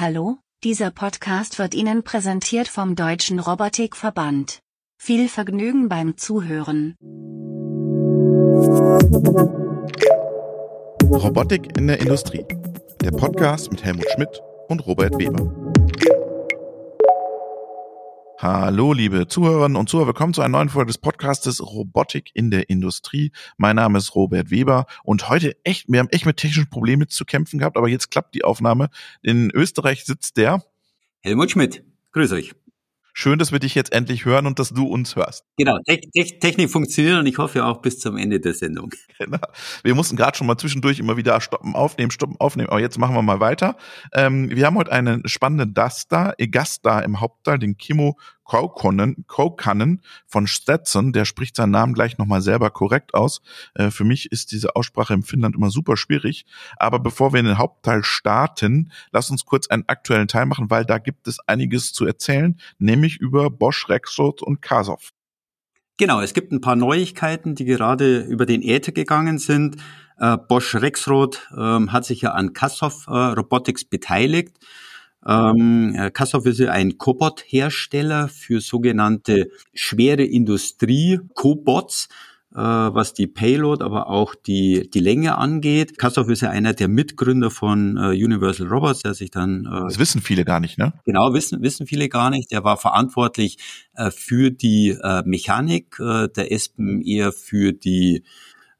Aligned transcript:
Hallo, 0.00 0.38
dieser 0.64 0.90
Podcast 0.90 1.58
wird 1.58 1.74
Ihnen 1.74 2.02
präsentiert 2.02 2.68
vom 2.68 2.96
Deutschen 2.96 3.38
Robotikverband. 3.38 4.60
Viel 4.96 5.28
Vergnügen 5.28 5.90
beim 5.90 6.16
Zuhören. 6.16 6.96
Robotik 11.04 11.76
in 11.76 11.86
der 11.86 12.00
Industrie. 12.00 12.46
Der 13.02 13.10
Podcast 13.10 13.70
mit 13.70 13.84
Helmut 13.84 14.10
Schmidt 14.14 14.40
und 14.68 14.86
Robert 14.86 15.18
Weber. 15.18 15.59
Hallo, 18.42 18.94
liebe 18.94 19.28
Zuhörerinnen 19.28 19.76
und 19.76 19.90
Zuhörer, 19.90 20.06
willkommen 20.06 20.32
zu 20.32 20.40
einer 20.40 20.56
neuen 20.56 20.70
Folge 20.70 20.86
des 20.86 20.96
Podcastes 20.96 21.60
Robotik 21.60 22.30
in 22.32 22.50
der 22.50 22.70
Industrie. 22.70 23.32
Mein 23.58 23.76
Name 23.76 23.98
ist 23.98 24.14
Robert 24.14 24.50
Weber 24.50 24.86
und 25.04 25.28
heute 25.28 25.58
echt, 25.62 25.90
wir 25.90 25.98
haben 25.98 26.08
echt 26.08 26.24
mit 26.24 26.38
technischen 26.38 26.70
Problemen 26.70 27.06
zu 27.06 27.26
kämpfen 27.26 27.58
gehabt, 27.58 27.76
aber 27.76 27.90
jetzt 27.90 28.10
klappt 28.10 28.34
die 28.34 28.42
Aufnahme. 28.42 28.88
In 29.20 29.50
Österreich 29.50 30.06
sitzt 30.06 30.38
der 30.38 30.64
Helmut 31.20 31.50
Schmidt. 31.50 31.84
Grüß 32.12 32.32
euch. 32.32 32.54
Schön, 33.12 33.38
dass 33.38 33.52
wir 33.52 33.58
dich 33.58 33.74
jetzt 33.74 33.92
endlich 33.92 34.24
hören 34.24 34.46
und 34.46 34.58
dass 34.58 34.70
du 34.70 34.86
uns 34.86 35.16
hörst. 35.16 35.44
Genau, 35.56 35.78
Technik 35.86 36.70
funktioniert 36.70 37.18
und 37.18 37.26
ich 37.26 37.38
hoffe 37.38 37.64
auch 37.64 37.82
bis 37.82 37.98
zum 37.98 38.16
Ende 38.16 38.40
der 38.40 38.54
Sendung. 38.54 38.90
Genau. 39.20 39.38
Wir 39.82 39.94
mussten 39.94 40.16
gerade 40.16 40.34
schon 40.34 40.46
mal 40.46 40.56
zwischendurch 40.56 40.98
immer 40.98 41.18
wieder 41.18 41.38
stoppen, 41.42 41.74
aufnehmen, 41.74 42.10
stoppen, 42.10 42.36
aufnehmen, 42.38 42.70
aber 42.70 42.80
jetzt 42.80 42.98
machen 42.98 43.14
wir 43.14 43.20
mal 43.20 43.38
weiter. 43.38 43.76
Ähm, 44.14 44.48
wir 44.48 44.64
haben 44.64 44.76
heute 44.76 44.92
einen 44.92 45.28
spannenden 45.28 45.74
Gast 45.74 46.10
da, 46.10 46.32
Gast 46.50 46.86
da 46.86 47.00
im 47.00 47.20
Hauptteil, 47.20 47.58
den 47.58 47.76
Kimo 47.76 48.16
Kaukanen 48.50 50.02
von 50.26 50.46
Stetson, 50.46 51.12
der 51.12 51.24
spricht 51.24 51.54
seinen 51.54 51.70
Namen 51.70 51.94
gleich 51.94 52.18
nochmal 52.18 52.42
selber 52.42 52.70
korrekt 52.70 53.14
aus. 53.14 53.42
Äh, 53.74 53.90
für 53.90 54.04
mich 54.04 54.32
ist 54.32 54.50
diese 54.50 54.74
Aussprache 54.74 55.14
im 55.14 55.22
Finnland 55.22 55.54
immer 55.54 55.70
super 55.70 55.96
schwierig. 55.96 56.46
Aber 56.76 56.98
bevor 56.98 57.32
wir 57.32 57.40
in 57.40 57.46
den 57.46 57.58
Hauptteil 57.58 58.02
starten, 58.02 58.90
lass 59.12 59.30
uns 59.30 59.44
kurz 59.44 59.68
einen 59.68 59.84
aktuellen 59.86 60.26
Teil 60.26 60.46
machen, 60.46 60.70
weil 60.70 60.84
da 60.84 60.98
gibt 60.98 61.28
es 61.28 61.38
einiges 61.46 61.92
zu 61.92 62.04
erzählen, 62.04 62.58
nämlich 62.78 63.18
über 63.18 63.50
Bosch, 63.50 63.88
Rexroth 63.88 64.42
und 64.42 64.60
Kasov. 64.62 65.10
Genau, 65.96 66.20
es 66.20 66.34
gibt 66.34 66.50
ein 66.50 66.60
paar 66.60 66.76
Neuigkeiten, 66.76 67.54
die 67.54 67.66
gerade 67.66 68.20
über 68.22 68.46
den 68.46 68.62
Äther 68.62 68.92
gegangen 68.92 69.38
sind. 69.38 69.76
Äh, 70.18 70.36
Bosch 70.36 70.74
Rexroth 70.74 71.46
ähm, 71.56 71.92
hat 71.92 72.04
sich 72.04 72.22
ja 72.22 72.32
an 72.32 72.52
Kasov 72.52 73.06
äh, 73.06 73.12
Robotics 73.12 73.84
beteiligt. 73.84 74.56
Ähm, 75.26 75.94
äh, 75.96 76.10
Kassow 76.10 76.44
ist 76.46 76.60
ein 76.62 76.98
Cobot-Hersteller 76.98 78.28
für 78.28 78.60
sogenannte 78.60 79.50
schwere 79.74 80.24
Industrie, 80.24 81.20
Cobots, 81.34 82.08
äh, 82.52 82.58
was 82.58 83.12
die 83.12 83.26
Payload, 83.26 83.84
aber 83.84 84.08
auch 84.08 84.34
die, 84.34 84.88
die 84.90 84.98
Länge 84.98 85.36
angeht. 85.36 85.98
Kassow 85.98 86.28
ist 86.28 86.40
ja 86.40 86.50
einer 86.50 86.72
der 86.72 86.88
Mitgründer 86.88 87.50
von 87.50 87.96
äh, 87.96 88.08
Universal 88.10 88.66
Robots, 88.66 89.02
der 89.02 89.14
sich 89.14 89.30
dann... 89.30 89.66
Äh, 89.66 89.84
das 89.84 89.98
wissen 89.98 90.22
viele 90.22 90.44
gar 90.44 90.58
nicht, 90.58 90.78
ne? 90.78 90.94
Genau, 91.04 91.32
wissen, 91.34 91.62
wissen 91.62 91.86
viele 91.86 92.08
gar 92.08 92.30
nicht. 92.30 92.50
Der 92.50 92.64
war 92.64 92.76
verantwortlich 92.76 93.58
äh, 93.94 94.10
für 94.10 94.50
die 94.50 94.96
äh, 95.02 95.22
Mechanik, 95.26 95.98
äh, 96.00 96.28
der 96.28 96.50
Espen 96.50 97.02
eher 97.02 97.32
für 97.32 97.72
die 97.72 98.24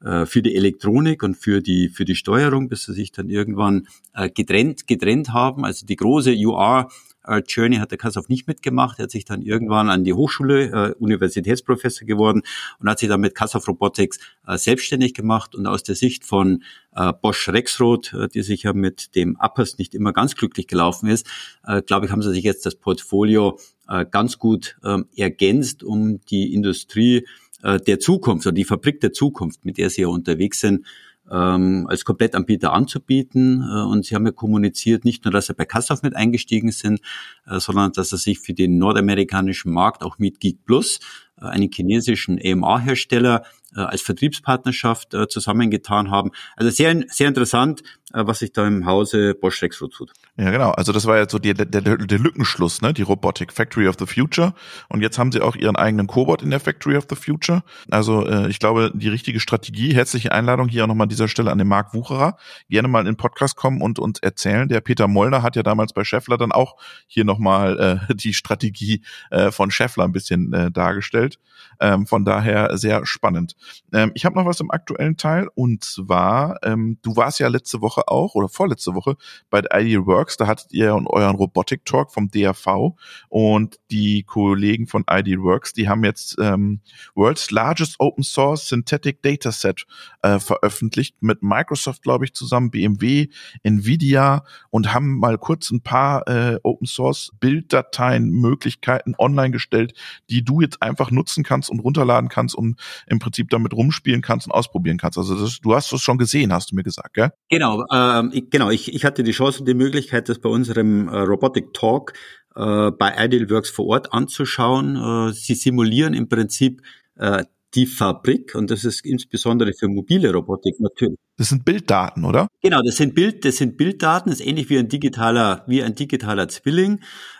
äh, 0.03 0.25
für 0.25 0.41
die 0.41 0.55
Elektronik 0.55 1.23
und 1.23 1.35
für 1.35 1.61
die 1.61 1.89
für 1.89 2.05
die 2.05 2.15
Steuerung, 2.15 2.69
bis 2.69 2.83
sie 2.83 2.93
sich 2.93 3.11
dann 3.11 3.29
irgendwann 3.29 3.87
äh, 4.13 4.29
getrennt 4.29 4.87
getrennt 4.87 5.33
haben. 5.33 5.65
Also 5.65 5.85
die 5.85 5.95
große 5.95 6.33
UR 6.35 6.89
äh, 7.25 7.41
Journey 7.47 7.77
hat 7.77 7.91
der 7.91 7.97
Kassow 7.97 8.27
nicht 8.29 8.47
mitgemacht. 8.47 8.99
Er 8.99 9.03
hat 9.03 9.11
sich 9.11 9.25
dann 9.25 9.41
irgendwann 9.41 9.89
an 9.89 10.03
die 10.03 10.13
Hochschule, 10.13 10.65
äh, 10.71 10.93
Universitätsprofessor 10.99 12.07
geworden 12.07 12.41
und 12.79 12.89
hat 12.89 12.99
sich 12.99 13.09
dann 13.09 13.21
mit 13.21 13.35
Kassow 13.35 13.65
Robotics 13.67 14.19
äh, 14.47 14.57
selbstständig 14.57 15.13
gemacht. 15.13 15.55
Und 15.55 15.67
aus 15.67 15.83
der 15.83 15.95
Sicht 15.95 16.25
von 16.25 16.63
äh, 16.95 17.13
Bosch 17.13 17.49
Rexroth, 17.49 18.13
äh, 18.13 18.27
die 18.27 18.41
sich 18.41 18.63
ja 18.63 18.73
mit 18.73 19.15
dem 19.15 19.37
Uppers 19.39 19.77
nicht 19.77 19.93
immer 19.93 20.13
ganz 20.13 20.35
glücklich 20.35 20.67
gelaufen 20.67 21.09
ist, 21.09 21.27
äh, 21.65 21.81
glaube 21.81 22.05
ich, 22.05 22.11
haben 22.11 22.21
sie 22.21 22.31
sich 22.31 22.43
jetzt 22.43 22.65
das 22.65 22.75
Portfolio 22.75 23.59
äh, 23.87 24.05
ganz 24.09 24.39
gut 24.39 24.77
ähm, 24.83 25.05
ergänzt, 25.15 25.83
um 25.83 26.21
die 26.25 26.53
Industrie 26.53 27.27
äh, 27.63 27.79
der 27.79 27.99
Zukunft 27.99 28.45
oder 28.47 28.53
die 28.53 28.63
Fabrik 28.63 28.99
der 29.01 29.13
Zukunft, 29.13 29.65
mit 29.65 29.77
der 29.77 29.89
Sie 29.89 30.01
ja 30.01 30.07
unterwegs 30.07 30.59
sind, 30.59 30.85
ähm, 31.29 31.85
als 31.89 32.05
Komplettanbieter 32.05 32.73
anzubieten. 32.73 33.61
Äh, 33.61 33.83
und 33.83 34.05
sie 34.05 34.15
haben 34.15 34.25
ja 34.25 34.31
kommuniziert, 34.31 35.05
nicht 35.05 35.25
nur, 35.25 35.31
dass 35.31 35.47
sie 35.47 35.53
bei 35.53 35.65
Kassow 35.65 36.01
mit 36.03 36.15
eingestiegen 36.15 36.71
sind, 36.71 37.01
äh, 37.47 37.59
sondern 37.59 37.91
dass 37.93 38.09
sie 38.09 38.17
sich 38.17 38.39
für 38.39 38.53
den 38.53 38.77
nordamerikanischen 38.77 39.71
Markt 39.71 40.03
auch 40.03 40.17
mit 40.17 40.39
Geek 40.39 40.65
Plus, 40.65 40.99
äh, 41.37 41.45
einen 41.45 41.71
chinesischen 41.71 42.39
AMA-Hersteller, 42.43 43.43
äh, 43.75 43.79
als 43.79 44.01
Vertriebspartnerschaft 44.01 45.13
äh, 45.13 45.27
zusammengetan 45.27 46.11
haben. 46.11 46.31
Also 46.55 46.69
sehr, 46.69 47.03
sehr 47.07 47.29
interessant, 47.29 47.81
äh, 48.13 48.23
was 48.25 48.39
sich 48.39 48.51
da 48.51 48.67
im 48.67 48.85
Hause 48.85 49.33
Bosch 49.33 49.61
Rexroth 49.61 49.93
tut. 49.93 50.11
Ja, 50.37 50.49
genau. 50.49 50.71
Also 50.71 50.93
das 50.93 51.05
war 51.05 51.17
jetzt 51.17 51.33
so 51.33 51.39
die, 51.39 51.53
der, 51.53 51.65
der, 51.65 51.97
der 51.97 52.19
Lückenschluss, 52.19 52.81
ne? 52.81 52.93
Die 52.93 53.01
Robotik 53.01 53.51
Factory 53.51 53.89
of 53.89 53.97
the 53.99 54.05
Future. 54.05 54.53
Und 54.87 55.01
jetzt 55.01 55.19
haben 55.19 55.33
sie 55.33 55.41
auch 55.41 55.57
ihren 55.57 55.75
eigenen 55.75 56.07
Cobot 56.07 56.41
in 56.41 56.49
der 56.51 56.61
Factory 56.61 56.95
of 56.95 57.05
the 57.09 57.17
Future. 57.17 57.63
Also 57.89 58.25
äh, 58.25 58.47
ich 58.47 58.59
glaube, 58.59 58.91
die 58.93 59.09
richtige 59.09 59.41
Strategie, 59.41 59.93
herzliche 59.93 60.31
Einladung 60.31 60.69
hier 60.69 60.85
auch 60.85 60.87
nochmal 60.87 61.05
an 61.05 61.09
dieser 61.09 61.27
Stelle 61.27 61.51
an 61.51 61.57
den 61.57 61.67
Marc 61.67 61.93
Wucherer. 61.93 62.37
Gerne 62.69 62.87
mal 62.87 63.01
in 63.01 63.07
den 63.07 63.17
Podcast 63.17 63.57
kommen 63.57 63.81
und 63.81 63.99
uns 63.99 64.19
erzählen. 64.19 64.69
Der 64.69 64.79
Peter 64.79 65.09
Mollner 65.09 65.43
hat 65.43 65.57
ja 65.57 65.63
damals 65.63 65.91
bei 65.91 66.05
Scheffler 66.05 66.37
dann 66.37 66.53
auch 66.53 66.77
hier 67.07 67.25
nochmal 67.25 67.99
äh, 68.09 68.13
die 68.15 68.33
Strategie 68.33 69.03
äh, 69.31 69.51
von 69.51 69.69
Scheffler 69.69 70.05
ein 70.05 70.13
bisschen 70.13 70.53
äh, 70.53 70.71
dargestellt. 70.71 71.39
Ähm, 71.79 72.07
von 72.07 72.25
daher 72.25 72.77
sehr 72.77 73.05
spannend. 73.05 73.55
Ähm, 73.91 74.11
ich 74.13 74.25
habe 74.25 74.35
noch 74.35 74.45
was 74.45 74.59
im 74.59 74.71
aktuellen 74.71 75.17
Teil 75.17 75.49
und 75.55 75.83
zwar, 75.83 76.59
ähm, 76.63 76.99
du 77.01 77.15
warst 77.15 77.39
ja 77.39 77.47
letzte 77.47 77.81
Woche 77.81 78.07
auch 78.07 78.35
oder 78.35 78.49
vorletzte 78.49 78.93
Woche 78.95 79.17
bei 79.49 79.61
der 79.61 79.79
Ideal 79.79 80.05
Works, 80.31 80.37
da 80.37 80.47
hattet 80.47 80.73
ihr 80.73 80.93
euren 80.93 81.35
Robotic 81.35 81.85
Talk 81.85 82.11
vom 82.11 82.29
DRV 82.29 82.95
und 83.29 83.79
die 83.89 84.23
Kollegen 84.23 84.87
von 84.87 85.03
Ideal 85.09 85.41
Works, 85.41 85.73
die 85.73 85.89
haben 85.89 86.03
jetzt 86.03 86.37
ähm, 86.39 86.81
World's 87.15 87.51
Largest 87.51 87.95
Open 87.99 88.23
Source 88.23 88.67
Synthetic 88.67 89.21
Dataset 89.21 89.85
äh, 90.21 90.39
veröffentlicht 90.39 91.21
mit 91.21 91.43
Microsoft, 91.43 92.03
glaube 92.03 92.25
ich, 92.25 92.33
zusammen, 92.33 92.71
BMW, 92.71 93.27
Nvidia 93.63 94.43
und 94.69 94.93
haben 94.93 95.19
mal 95.19 95.37
kurz 95.37 95.71
ein 95.71 95.81
paar 95.81 96.27
äh, 96.27 96.59
Open 96.63 96.87
Source 96.87 97.31
Bilddateien, 97.39 98.29
Möglichkeiten 98.29 99.15
online 99.17 99.51
gestellt, 99.51 99.93
die 100.29 100.43
du 100.43 100.61
jetzt 100.61 100.81
einfach 100.81 101.11
nutzen 101.11 101.43
kannst 101.43 101.69
und 101.69 101.79
runterladen 101.79 102.29
kannst 102.29 102.55
und 102.55 102.79
im 103.07 103.19
Prinzip 103.19 103.49
damit 103.49 103.73
rumspielen 103.73 104.21
kannst 104.21 104.47
und 104.47 104.53
ausprobieren 104.53 104.97
kannst. 104.97 105.17
Also 105.17 105.39
das, 105.39 105.59
du 105.59 105.75
hast 105.75 105.91
das 105.91 106.01
schon 106.01 106.17
gesehen, 106.17 106.53
hast 106.53 106.71
du 106.71 106.75
mir 106.75 106.83
gesagt, 106.83 107.13
gell? 107.13 107.31
Genau, 107.49 107.85
ähm, 107.91 108.31
ich, 108.33 108.49
genau. 108.49 108.69
Ich, 108.69 108.93
ich 108.93 109.05
hatte 109.05 109.23
die 109.23 109.31
Chance 109.31 109.59
und 109.59 109.67
die 109.67 109.73
Möglichkeit, 109.73 110.10
das 110.27 110.39
bei 110.39 110.49
unserem 110.49 111.07
äh, 111.07 111.17
Robotic 111.19 111.73
Talk 111.73 112.13
äh, 112.55 112.91
bei 112.91 113.15
Idealworks 113.17 113.69
vor 113.69 113.87
Ort 113.87 114.13
anzuschauen. 114.13 114.95
Äh, 114.95 115.33
sie 115.33 115.55
simulieren 115.55 116.13
im 116.13 116.27
Prinzip 116.27 116.81
äh, 117.15 117.43
die 117.73 117.85
Fabrik 117.85 118.53
und 118.55 118.69
das 118.69 118.83
ist 118.83 119.05
insbesondere 119.05 119.71
für 119.73 119.87
mobile 119.87 120.33
Robotik 120.33 120.79
natürlich. 120.79 121.17
Das 121.37 121.49
sind 121.49 121.63
Bilddaten, 121.63 122.25
oder? 122.25 122.47
Genau, 122.61 122.81
das 122.85 122.97
sind 122.97 123.15
Bild, 123.15 123.45
das 123.45 123.57
sind 123.57 123.77
Bilddaten, 123.77 124.29
das 124.29 124.41
ist 124.41 124.45
ähnlich 124.45 124.69
wie 124.69 124.77
ein 124.77 124.89
digitaler, 124.89 125.63
wie 125.67 125.81
ein 125.81 125.95
digitaler 125.95 126.49
Zwilling. 126.49 126.99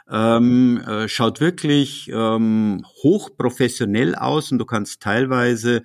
Ähm, 0.10 0.82
äh, 0.88 1.08
schaut 1.08 1.42
wirklich 1.42 2.10
ähm, 2.14 2.86
hochprofessionell 3.04 4.16
aus 4.16 4.52
und 4.52 4.60
du 4.60 4.66
kannst 4.66 5.02
teilweise 5.02 5.84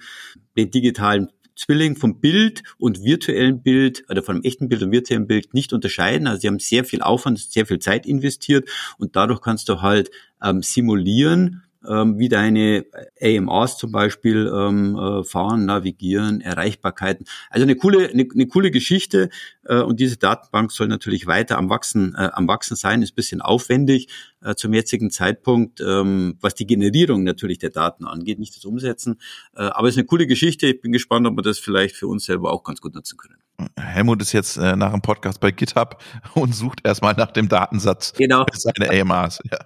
den 0.57 0.71
digitalen 0.71 1.29
Zwilling 1.57 1.97
vom 1.97 2.21
Bild 2.21 2.63
und 2.79 3.03
virtuellen 3.03 3.63
Bild 3.63 4.05
oder 4.09 4.23
von 4.23 4.37
einem 4.37 4.45
echten 4.45 4.69
Bild 4.69 4.83
und 4.83 4.93
virtuellen 4.93 5.27
Bild 5.27 5.55
nicht 5.55 5.73
unterscheiden. 5.73 6.27
Also 6.27 6.43
sie 6.43 6.49
haben 6.49 6.59
sehr 6.59 6.85
viel 6.85 7.03
Aufwand, 7.03 7.39
sehr 7.39 7.67
viel 7.67 7.79
Zeit 7.79 8.07
investiert 8.07 8.69
und 8.99 9.17
dadurch 9.17 9.41
kannst 9.41 9.69
du 9.69 9.83
halt 9.83 10.11
ähm, 10.43 10.63
simulieren, 10.63 11.63
ähm, 11.89 12.19
wie 12.19 12.29
deine 12.29 12.87
AMRs 13.21 13.79
zum 13.79 13.93
Beispiel 13.93 14.51
ähm, 14.55 14.97
äh, 14.97 15.25
fahren, 15.25 15.67
navigieren, 15.67 16.41
Erreichbarkeiten. 16.41 17.27
Also 17.51 17.65
eine 17.65 17.77
coole, 17.77 18.09
eine, 18.09 18.27
eine 18.33 18.47
coole 18.47 18.71
Geschichte 18.71 19.31
äh, 19.65 19.81
und 19.81 20.01
diese 20.01 20.17
Datenbank 20.17 20.73
soll 20.73 20.89
natürlich 20.89 21.27
weiter 21.27 21.59
am 21.59 21.71
wachsen, 21.71 22.15
äh, 22.17 22.31
am 22.33 22.49
wachsen 22.49 22.77
sein. 22.77 23.03
Ist 23.03 23.17
bisschen 23.17 23.41
aufwendig 23.41 24.09
äh, 24.43 24.55
zum 24.55 24.73
jetzigen 24.73 25.11
Zeitpunkt, 25.11 25.81
ähm, 25.81 26.37
was 26.41 26.55
die 26.55 26.67
Generierung 26.67 27.25
natürlich 27.25 27.59
der 27.59 27.71
Daten 27.71 28.07
angeht, 28.07 28.39
nicht 28.39 28.57
das 28.57 28.65
Umsetzen. 28.65 29.21
Äh, 29.55 29.63
aber 29.63 29.89
es 29.89 29.95
ist 29.95 29.99
eine 29.99 30.07
coole 30.07 30.27
Geschichte. 30.27 30.67
Ich 30.67 30.81
bin 30.81 30.93
gespannt, 30.93 31.27
ob 31.27 31.37
wir 31.37 31.43
das 31.43 31.59
vielleicht 31.59 31.97
für 31.97 32.07
uns 32.07 32.27
selber 32.27 32.53
auch 32.53 32.63
ganz 32.63 32.81
gut 32.81 32.95
nutzen 32.95 33.17
können. 33.17 33.37
Helmut 33.79 34.21
ist 34.23 34.33
jetzt 34.33 34.57
äh, 34.57 34.77
nach 34.77 34.93
dem 34.93 35.03
Podcast 35.03 35.41
bei 35.41 35.51
GitHub 35.51 36.03
und 36.35 36.55
sucht 36.55 36.81
erstmal 36.85 37.15
nach 37.15 37.33
dem 37.33 37.49
Datensatz 37.49 38.13
genau. 38.13 38.45
seine 38.53 38.91
AMRs. 38.91 39.41
Ja. 39.51 39.59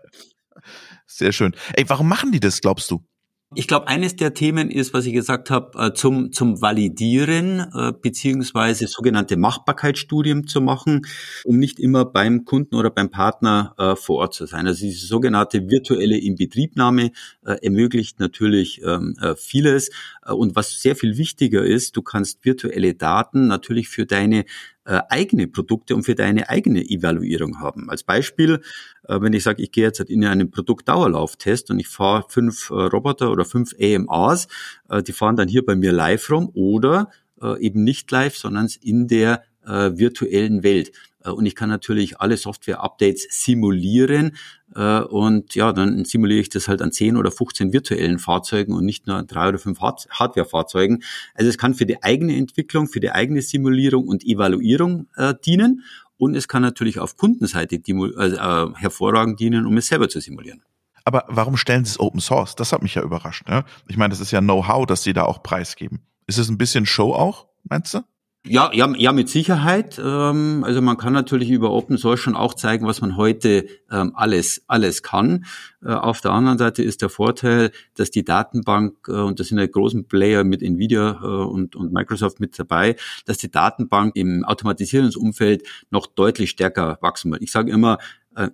Sehr 1.21 1.33
schön. 1.33 1.55
Ey, 1.75 1.85
warum 1.87 2.09
machen 2.09 2.33
die 2.33 2.41
das, 2.41 2.63
glaubst 2.63 2.91
du? 2.91 3.05
Ich 3.55 3.67
glaube, 3.67 3.89
eines 3.89 4.17
der 4.17 4.33
Themen 4.33 4.71
ist, 4.71 4.95
was 4.95 5.05
ich 5.05 5.13
gesagt 5.13 5.51
habe, 5.51 5.77
äh, 5.77 5.93
zum, 5.93 6.31
zum 6.33 6.63
Validieren 6.63 7.67
äh, 7.75 7.93
beziehungsweise 7.93 8.87
sogenannte 8.87 9.37
Machbarkeitsstudien 9.37 10.47
zu 10.47 10.63
machen, 10.63 11.03
um 11.45 11.59
nicht 11.59 11.79
immer 11.79 12.07
beim 12.07 12.47
Kunden 12.47 12.77
oder 12.77 12.89
beim 12.89 13.11
Partner 13.11 13.75
äh, 13.77 13.97
vor 13.97 14.19
Ort 14.19 14.35
zu 14.35 14.47
sein. 14.47 14.67
Also 14.67 14.87
diese 14.87 15.05
sogenannte 15.05 15.69
virtuelle 15.69 16.17
Inbetriebnahme 16.17 17.11
ermöglicht 17.43 18.21
natürlich 18.21 18.81
ähm, 18.83 19.17
äh, 19.21 19.35
vieles. 19.35 19.91
Und 20.27 20.57
was 20.57 20.81
sehr 20.81 20.97
viel 20.97 21.19
wichtiger 21.19 21.63
ist, 21.63 21.97
du 21.97 22.03
kannst 22.03 22.45
virtuelle 22.45 22.95
Daten 22.95 23.47
natürlich 23.49 23.89
für 23.89 24.07
deine 24.07 24.45
eigene 24.85 25.47
Produkte 25.47 25.95
und 25.95 26.03
für 26.03 26.15
deine 26.15 26.49
eigene 26.49 26.83
Evaluierung 26.83 27.61
haben. 27.61 27.91
Als 27.91 28.03
Beispiel, 28.03 28.61
wenn 29.19 29.33
ich 29.33 29.43
sage, 29.43 29.63
ich 29.63 29.73
gehe 29.73 29.85
jetzt 29.85 30.01
in 30.01 30.25
einen 30.25 30.51
Produktdauerlauftest 30.51 31.71
und 31.71 31.79
ich 31.81 31.89
fahre 31.89 32.25
fünf 32.29 32.71
äh, 32.71 32.75
Roboter 32.75 33.31
oder 33.31 33.45
fünf 33.45 33.75
AMAs, 33.81 34.49
äh, 34.89 35.03
die 35.03 35.13
fahren 35.13 35.37
dann 35.37 35.49
hier 35.49 35.65
bei 35.65 35.75
mir 35.75 35.93
live 35.93 36.31
rum 36.31 36.51
oder 36.55 37.11
äh, 37.41 37.59
eben 37.61 37.85
nicht 37.85 38.11
live, 38.11 38.37
sondern 38.37 38.69
in 38.83 39.09
der 39.09 39.43
äh, 39.67 39.91
virtuellen 39.95 40.63
Welt. 40.63 40.93
Äh, 41.25 41.31
und 41.31 41.47
ich 41.47 41.55
kann 41.55 41.69
natürlich 41.69 42.21
alle 42.21 42.37
Software-Updates 42.37 43.29
simulieren. 43.31 44.37
Äh, 44.75 45.01
und 45.01 45.55
ja, 45.55 45.73
dann 45.73 46.05
simuliere 46.05 46.41
ich 46.41 46.49
das 46.49 46.69
halt 46.69 46.83
an 46.83 46.93
10 46.93 47.17
oder 47.17 47.31
15 47.31 47.73
virtuellen 47.73 48.19
Fahrzeugen 48.19 48.75
und 48.75 48.85
nicht 48.85 49.07
nur 49.07 49.17
an 49.17 49.27
drei 49.27 49.49
oder 49.49 49.59
fünf 49.59 49.81
Hardware-Fahrzeugen. 49.81 51.03
Also 51.35 51.49
es 51.49 51.59
kann 51.59 51.75
für 51.75 51.87
die 51.87 52.03
eigene 52.03 52.37
Entwicklung, 52.37 52.89
für 52.89 53.01
die 53.01 53.11
eigene 53.11 53.43
Simulierung 53.43 54.09
und 54.09 54.25
Evaluierung 54.25 55.09
äh, 55.17 55.35
dienen. 55.45 55.83
Und 56.21 56.35
es 56.37 56.49
kann 56.49 56.61
natürlich 56.61 56.99
auf 56.99 57.17
Kundenseite 57.17 57.77
äh, 57.77 57.79
äh, 57.79 58.75
hervorragend 58.75 59.41
dienen, 59.41 59.65
um 59.65 59.75
es 59.79 59.87
selber 59.87 60.11
zu 60.11 60.21
simulieren. 60.21 60.63
Aber 61.05 61.25
warum 61.29 61.57
stellen 61.57 61.87
Sie 61.87 61.93
es 61.93 61.99
Open 61.99 62.21
Source? 62.21 62.55
Das 62.57 62.75
hat 62.75 62.83
mich 62.83 62.95
ja 62.95 63.03
überrascht. 63.03 63.49
Ne? 63.49 63.65
Ich 63.89 63.97
meine, 63.97 64.11
das 64.11 64.21
ist 64.21 64.31
ja 64.31 64.43
Know-how, 64.43 64.85
dass 64.85 65.03
Sie 65.03 65.15
da 65.15 65.25
auch 65.25 65.43
preisgeben. 65.43 66.01
Ist 66.27 66.37
es 66.37 66.51
ein 66.51 66.59
bisschen 66.59 66.85
Show 66.85 67.15
auch, 67.15 67.47
meinst 67.65 67.95
du? 67.95 68.01
Ja, 68.47 68.71
ja, 68.73 68.91
ja, 68.97 69.13
mit 69.13 69.29
Sicherheit. 69.29 70.01
Ähm, 70.03 70.65
also 70.65 70.81
man 70.81 70.97
kann 70.97 71.13
natürlich 71.13 71.51
über 71.51 71.71
Open 71.73 71.99
Source 71.99 72.21
schon 72.21 72.35
auch 72.35 72.55
zeigen, 72.55 72.87
was 72.87 73.03
man 73.03 73.19
heute 73.19 73.67
ähm, 73.91 74.13
alles 74.15 74.65
alles 74.67 75.03
kann. 75.03 75.45
Äh, 75.85 75.91
auf 75.93 76.23
der 76.23 76.33
anderen 76.33 76.57
Seite 76.57 76.83
ist 76.83 77.03
der 77.03 77.11
Vorteil, 77.11 77.71
dass 77.97 78.11
die 78.11 78.25
Datenbank 78.25 78.95
äh, 79.09 79.13
und 79.13 79.41
das 79.41 79.49
sind 79.49 79.59
ja 79.59 79.67
großen 79.67 80.09
Player 80.09 80.43
mit 80.43 80.63
Nvidia 80.63 81.21
äh, 81.23 81.27
und, 81.27 81.77
und 81.77 81.93
Microsoft 81.93 82.41
mit 82.41 82.59
dabei, 82.59 82.97
dass 83.27 83.37
die 83.37 83.51
Datenbank 83.51 84.17
im 84.17 84.43
Automatisierungsumfeld 84.47 85.63
noch 85.91 86.07
deutlich 86.07 86.49
stärker 86.49 86.97
wachsen 87.03 87.31
wird. 87.31 87.43
Ich 87.43 87.53
sage 87.53 87.71
immer, 87.71 87.99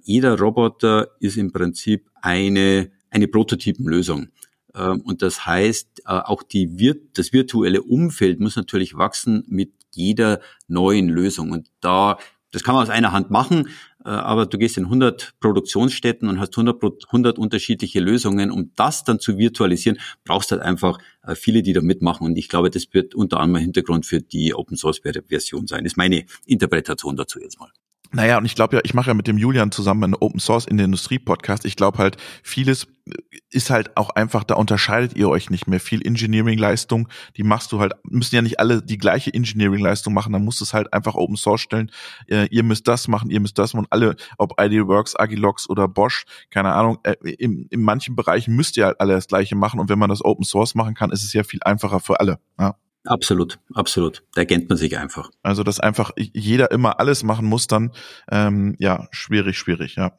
jeder 0.03 0.39
Roboter 0.39 1.09
ist 1.21 1.37
im 1.37 1.53
Prinzip 1.53 2.11
eine 2.23 2.91
eine 3.11 3.29
Prototypenlösung. 3.29 4.29
Ähm, 4.75 5.01
und 5.03 5.23
das 5.23 5.47
heißt, 5.47 6.07
auch 6.07 6.43
die, 6.43 6.95
das 7.15 7.33
virtuelle 7.33 7.83
Umfeld 7.83 8.41
muss 8.41 8.57
natürlich 8.57 8.97
wachsen 8.97 9.45
mit 9.49 9.76
jeder 9.97 10.41
neuen 10.69 11.09
Lösung. 11.09 11.51
Und 11.51 11.69
da, 11.81 12.19
das 12.53 12.63
kann 12.63 12.75
man 12.75 12.85
aus 12.85 12.91
einer 12.91 13.13
Hand 13.13 13.31
machen, 13.31 13.69
äh, 14.05 14.11
aber 14.11 14.47
du 14.47 14.59
gehst 14.59 14.79
in 14.79 14.85
100 14.85 15.35
Produktionsstätten 15.41 16.29
und 16.29 16.39
hast 16.39 16.57
100, 16.57 16.83
100 17.07 17.39
unterschiedliche 17.39 18.01
Lösungen. 18.01 18.51
Um 18.51 18.73
das 18.77 19.05
dann 19.05 19.19
zu 19.19 19.39
virtualisieren, 19.39 19.99
brauchst 20.25 20.51
du 20.51 20.57
halt 20.57 20.65
einfach 20.65 20.99
äh, 21.23 21.35
viele, 21.35 21.63
die 21.63 21.73
da 21.73 21.81
mitmachen. 21.81 22.27
Und 22.27 22.37
ich 22.37 22.49
glaube, 22.49 22.71
das 22.71 22.87
wird 22.93 23.15
unter 23.15 23.41
anderem 23.41 23.63
Hintergrund 23.63 24.07
für 24.07 24.21
die 24.21 24.55
Open 24.55 24.77
Source 24.77 25.01
Version 25.29 25.67
sein. 25.67 25.85
Das 25.85 25.95
ist 25.95 25.97
meine 25.97 26.25
Interpretation 26.45 27.17
dazu 27.17 27.41
jetzt 27.41 27.59
mal. 27.59 27.71
Naja, 28.13 28.39
und 28.39 28.45
ich 28.45 28.55
glaube 28.55 28.77
ja, 28.77 28.83
ich 28.85 28.95
mache 28.95 29.09
ja 29.09 29.15
mit 29.15 29.27
dem 29.27 29.39
Julian 29.39 29.73
zusammen 29.73 30.05
einen 30.05 30.15
Open 30.15 30.41
Source 30.41 30.67
in 30.67 30.77
der 30.77 30.87
Industrie 30.87 31.19
Podcast. 31.19 31.65
Ich 31.65 31.77
glaube 31.77 31.99
halt, 31.99 32.17
vieles 32.43 32.87
ist 33.51 33.71
halt 33.71 33.97
auch 33.97 34.11
einfach, 34.11 34.43
da 34.43 34.55
unterscheidet 34.55 35.17
ihr 35.17 35.29
euch 35.29 35.51
nicht 35.51 35.69
mehr. 35.69 35.79
Viel 35.79 36.05
Engineering-Leistung, 36.05 37.09
die 37.37 37.45
machst 37.45 37.71
du 37.71 37.81
halt, 37.81 37.95
müssen 38.05 38.35
ja 38.35 38.43
nicht 38.43 38.59
alle 38.59 38.83
die 38.83 38.99
gleiche 38.99 39.33
Engineering-Leistung 39.33 40.13
machen, 40.13 40.33
dann 40.33 40.45
musst 40.45 40.61
du 40.61 40.65
es 40.65 40.75
halt 40.75 40.93
einfach 40.93 41.15
Open 41.15 41.37
Source 41.37 41.61
stellen. 41.61 41.91
Äh, 42.27 42.47
ihr 42.51 42.65
müsst 42.65 42.89
das 42.89 43.07
machen, 43.07 43.31
ihr 43.31 43.41
müsst 43.41 43.59
das 43.59 43.75
machen. 43.75 43.87
Alle, 43.91 44.17
ob 44.39 44.61
Idealworks, 44.61 45.15
Agilox 45.17 45.69
oder 45.71 45.87
Bosch, 45.87 46.25
keine 46.51 46.73
Ahnung, 46.73 46.99
äh, 47.05 47.15
in, 47.39 47.67
in 47.71 47.83
manchen 47.83 48.17
Bereichen 48.17 48.57
müsst 48.57 48.77
ihr 48.77 48.87
halt 48.87 49.01
alle 49.01 49.15
das 49.15 49.29
gleiche 49.29 49.55
machen. 49.55 49.79
Und 49.79 49.89
wenn 49.89 49.99
man 49.99 50.11
das 50.11 50.25
Open 50.25 50.45
Source 50.45 50.75
machen 50.75 50.95
kann, 50.95 51.11
ist 51.13 51.23
es 51.23 51.33
ja 51.33 51.45
viel 51.45 51.61
einfacher 51.63 52.01
für 52.01 52.19
alle. 52.19 52.41
Ja. 52.59 52.77
Absolut, 53.07 53.59
absolut. 53.75 54.23
Da 54.35 54.43
erkennt 54.43 54.69
man 54.69 54.77
sich 54.77 54.99
einfach. 54.99 55.31
Also, 55.43 55.63
dass 55.63 55.81
einfach 55.81 56.11
jeder 56.17 56.71
immer 56.71 57.01
alles 57.01 57.23
machen 57.23 57.47
muss, 57.47 57.67
dann 57.67 57.93
ähm, 58.31 58.75
ja, 58.79 59.09
schwierig, 59.13 59.59
schwierig, 59.59 59.97
ja. 59.97 60.13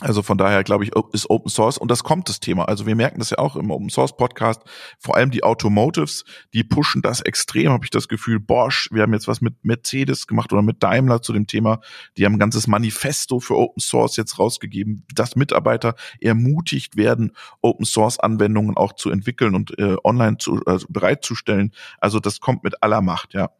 Also 0.00 0.22
von 0.22 0.38
daher 0.38 0.64
glaube 0.64 0.84
ich, 0.84 0.90
ist 1.12 1.30
Open 1.30 1.50
Source 1.50 1.78
und 1.78 1.90
das 1.90 2.02
kommt 2.02 2.28
das 2.28 2.40
Thema. 2.40 2.64
Also 2.64 2.86
wir 2.86 2.96
merken 2.96 3.18
das 3.18 3.30
ja 3.30 3.38
auch 3.38 3.56
im 3.56 3.70
Open 3.70 3.90
Source 3.90 4.16
Podcast, 4.16 4.62
vor 4.98 5.16
allem 5.16 5.30
die 5.30 5.44
Automotives, 5.44 6.24
die 6.54 6.64
pushen 6.64 7.02
das 7.02 7.20
extrem, 7.20 7.70
habe 7.70 7.84
ich 7.84 7.90
das 7.90 8.08
Gefühl. 8.08 8.40
Bosch, 8.40 8.88
wir 8.90 9.02
haben 9.02 9.12
jetzt 9.12 9.28
was 9.28 9.40
mit 9.40 9.64
Mercedes 9.64 10.26
gemacht 10.26 10.52
oder 10.52 10.62
mit 10.62 10.82
Daimler 10.82 11.22
zu 11.22 11.32
dem 11.32 11.46
Thema. 11.46 11.80
Die 12.16 12.24
haben 12.24 12.34
ein 12.34 12.38
ganzes 12.38 12.66
Manifesto 12.66 13.38
für 13.38 13.56
Open 13.56 13.80
Source 13.80 14.16
jetzt 14.16 14.38
rausgegeben, 14.38 15.04
dass 15.14 15.36
Mitarbeiter 15.36 15.94
ermutigt 16.20 16.96
werden, 16.96 17.36
Open 17.60 17.84
Source 17.84 18.18
Anwendungen 18.18 18.76
auch 18.76 18.94
zu 18.94 19.10
entwickeln 19.10 19.54
und 19.54 19.78
äh, 19.78 19.96
online 20.02 20.38
zu, 20.38 20.62
also 20.64 20.86
bereitzustellen. 20.88 21.72
Also 21.98 22.18
das 22.18 22.40
kommt 22.40 22.64
mit 22.64 22.82
aller 22.82 23.02
Macht, 23.02 23.34
ja. 23.34 23.50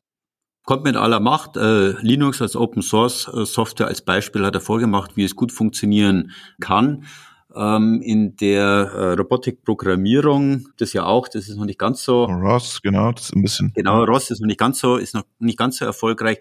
Kommt 0.64 0.84
mit 0.84 0.96
aller 0.96 1.20
Macht. 1.20 1.56
Äh, 1.56 1.92
Linux 2.02 2.40
als 2.40 2.54
Open 2.54 2.82
Source 2.82 3.28
äh, 3.28 3.44
Software 3.44 3.88
als 3.88 4.02
Beispiel 4.02 4.44
hat 4.44 4.54
er 4.54 4.60
vorgemacht, 4.60 5.16
wie 5.16 5.24
es 5.24 5.34
gut 5.34 5.50
funktionieren 5.50 6.32
kann. 6.60 7.04
Ähm, 7.54 8.00
in 8.02 8.36
der 8.36 8.62
äh, 8.94 9.12
Robotikprogrammierung, 9.14 10.68
das 10.78 10.94
ja 10.94 11.04
auch, 11.04 11.28
das 11.28 11.48
ist 11.48 11.56
noch 11.56 11.66
nicht 11.66 11.78
ganz 11.78 12.02
so. 12.02 12.24
ROS, 12.24 12.80
genau, 12.80 13.12
das 13.12 13.24
ist 13.24 13.36
ein 13.36 13.42
bisschen. 13.42 13.72
Genau, 13.74 14.04
ROS 14.04 14.30
ist 14.30 14.40
noch 14.40 14.46
nicht 14.46 14.58
ganz 14.58 14.78
so, 14.78 14.96
ist 14.96 15.14
noch 15.14 15.24
nicht 15.38 15.58
ganz 15.58 15.76
so 15.78 15.84
erfolgreich. 15.84 16.38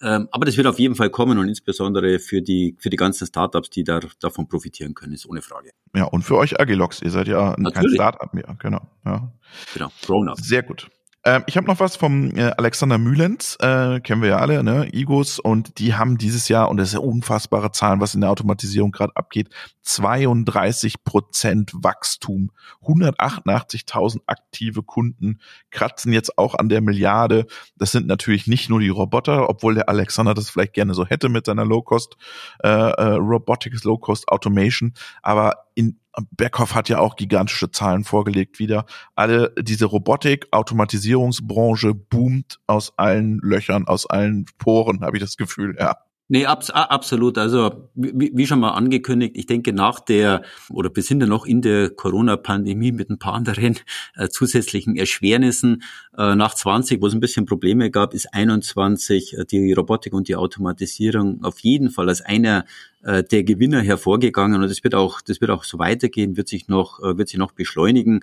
Ähm, 0.00 0.28
aber 0.30 0.44
das 0.44 0.56
wird 0.56 0.66
auf 0.66 0.78
jeden 0.78 0.94
Fall 0.94 1.10
kommen 1.10 1.38
und 1.38 1.48
insbesondere 1.48 2.18
für 2.18 2.42
die, 2.42 2.76
für 2.78 2.90
die 2.90 2.96
ganzen 2.96 3.26
Startups, 3.26 3.70
die 3.70 3.82
da, 3.84 4.00
davon 4.20 4.48
profitieren 4.48 4.94
können, 4.94 5.14
ist 5.14 5.26
ohne 5.26 5.42
Frage. 5.42 5.70
Ja, 5.96 6.04
und 6.04 6.22
für 6.22 6.36
euch 6.36 6.60
Agilox, 6.60 7.02
ihr 7.02 7.10
seid 7.10 7.26
ja 7.26 7.56
Natürlich. 7.58 7.74
kein 7.74 7.94
Startup 7.94 8.34
mehr, 8.34 8.56
genau. 8.60 8.82
Ja. 9.04 9.32
Genau, 9.74 9.90
Grown-up. 10.06 10.38
Sehr 10.40 10.62
gut. 10.62 10.88
Ähm, 11.24 11.44
ich 11.46 11.56
habe 11.56 11.68
noch 11.68 11.78
was 11.78 11.94
vom 11.94 12.36
äh, 12.36 12.52
Alexander 12.56 12.98
Mühlens, 12.98 13.56
äh, 13.60 14.00
kennen 14.00 14.22
wir 14.22 14.30
ja 14.30 14.36
alle, 14.38 14.64
ne, 14.64 14.88
Igos, 14.92 15.38
und 15.38 15.78
die 15.78 15.94
haben 15.94 16.18
dieses 16.18 16.48
Jahr, 16.48 16.68
und 16.68 16.78
das 16.78 16.88
ist 16.88 16.94
ja 16.94 17.00
unfassbare 17.00 17.70
Zahlen, 17.70 18.00
was 18.00 18.14
in 18.14 18.22
der 18.22 18.30
Automatisierung 18.30 18.90
gerade 18.90 19.14
abgeht, 19.14 19.48
32 19.82 21.04
Prozent 21.04 21.72
Wachstum, 21.74 22.50
188.000 22.84 24.20
aktive 24.26 24.82
Kunden, 24.82 25.38
kratzen 25.70 26.12
jetzt 26.12 26.38
auch 26.38 26.56
an 26.56 26.68
der 26.68 26.80
Milliarde. 26.80 27.46
Das 27.76 27.92
sind 27.92 28.06
natürlich 28.06 28.48
nicht 28.48 28.68
nur 28.68 28.80
die 28.80 28.88
Roboter, 28.88 29.48
obwohl 29.48 29.74
der 29.74 29.88
Alexander 29.88 30.34
das 30.34 30.50
vielleicht 30.50 30.72
gerne 30.72 30.94
so 30.94 31.06
hätte 31.06 31.28
mit 31.28 31.46
seiner 31.46 31.64
Low-Cost 31.64 32.16
äh, 32.64 32.68
äh, 32.68 33.14
Robotics, 33.14 33.84
Low-Cost 33.84 34.28
Automation, 34.28 34.94
aber 35.22 35.66
in 35.74 35.98
Beckhoff 36.30 36.74
hat 36.74 36.88
ja 36.88 36.98
auch 36.98 37.16
gigantische 37.16 37.70
Zahlen 37.70 38.04
vorgelegt 38.04 38.58
wieder. 38.58 38.84
Alle 39.14 39.54
diese 39.58 39.86
Robotik, 39.86 40.48
Automatisierungsbranche 40.50 41.94
boomt 41.94 42.60
aus 42.66 42.92
allen 42.98 43.38
Löchern, 43.42 43.86
aus 43.86 44.06
allen 44.06 44.44
Poren, 44.58 45.00
habe 45.00 45.16
ich 45.16 45.22
das 45.22 45.36
Gefühl, 45.36 45.76
ja. 45.78 45.96
Nee, 46.28 46.46
abs 46.46 46.70
absolut. 46.70 47.36
Also 47.36 47.90
wie, 47.94 48.30
wie 48.32 48.46
schon 48.46 48.60
mal 48.60 48.70
angekündigt, 48.70 49.36
ich 49.36 49.44
denke 49.44 49.74
nach 49.74 50.00
der, 50.00 50.40
oder 50.70 50.90
wir 50.94 51.02
sind 51.02 51.20
ja 51.20 51.26
noch 51.26 51.44
in 51.44 51.60
der 51.60 51.90
Corona-Pandemie 51.90 52.90
mit 52.92 53.10
ein 53.10 53.18
paar 53.18 53.34
anderen 53.34 53.78
äh, 54.16 54.28
zusätzlichen 54.30 54.96
Erschwernissen. 54.96 55.82
Äh, 56.16 56.34
nach 56.34 56.54
20, 56.54 57.02
wo 57.02 57.06
es 57.06 57.12
ein 57.12 57.20
bisschen 57.20 57.44
Probleme 57.44 57.90
gab, 57.90 58.14
ist 58.14 58.32
21 58.32 59.36
äh, 59.36 59.44
die 59.44 59.74
Robotik 59.74 60.14
und 60.14 60.26
die 60.28 60.36
Automatisierung 60.36 61.44
auf 61.44 61.58
jeden 61.58 61.90
Fall 61.90 62.08
als 62.08 62.22
einer 62.22 62.64
äh, 63.02 63.24
der 63.24 63.42
Gewinner 63.42 63.80
hervorgegangen 63.80 64.62
und 64.62 64.68
das 64.68 64.84
wird 64.84 64.94
auch, 64.94 65.20
das 65.20 65.40
wird 65.40 65.50
auch 65.50 65.64
so 65.64 65.78
weitergehen, 65.78 66.36
wird 66.36 66.48
sich 66.48 66.68
noch, 66.68 67.00
äh, 67.00 67.18
wird 67.18 67.28
sich 67.28 67.38
noch 67.38 67.52
beschleunigen 67.52 68.20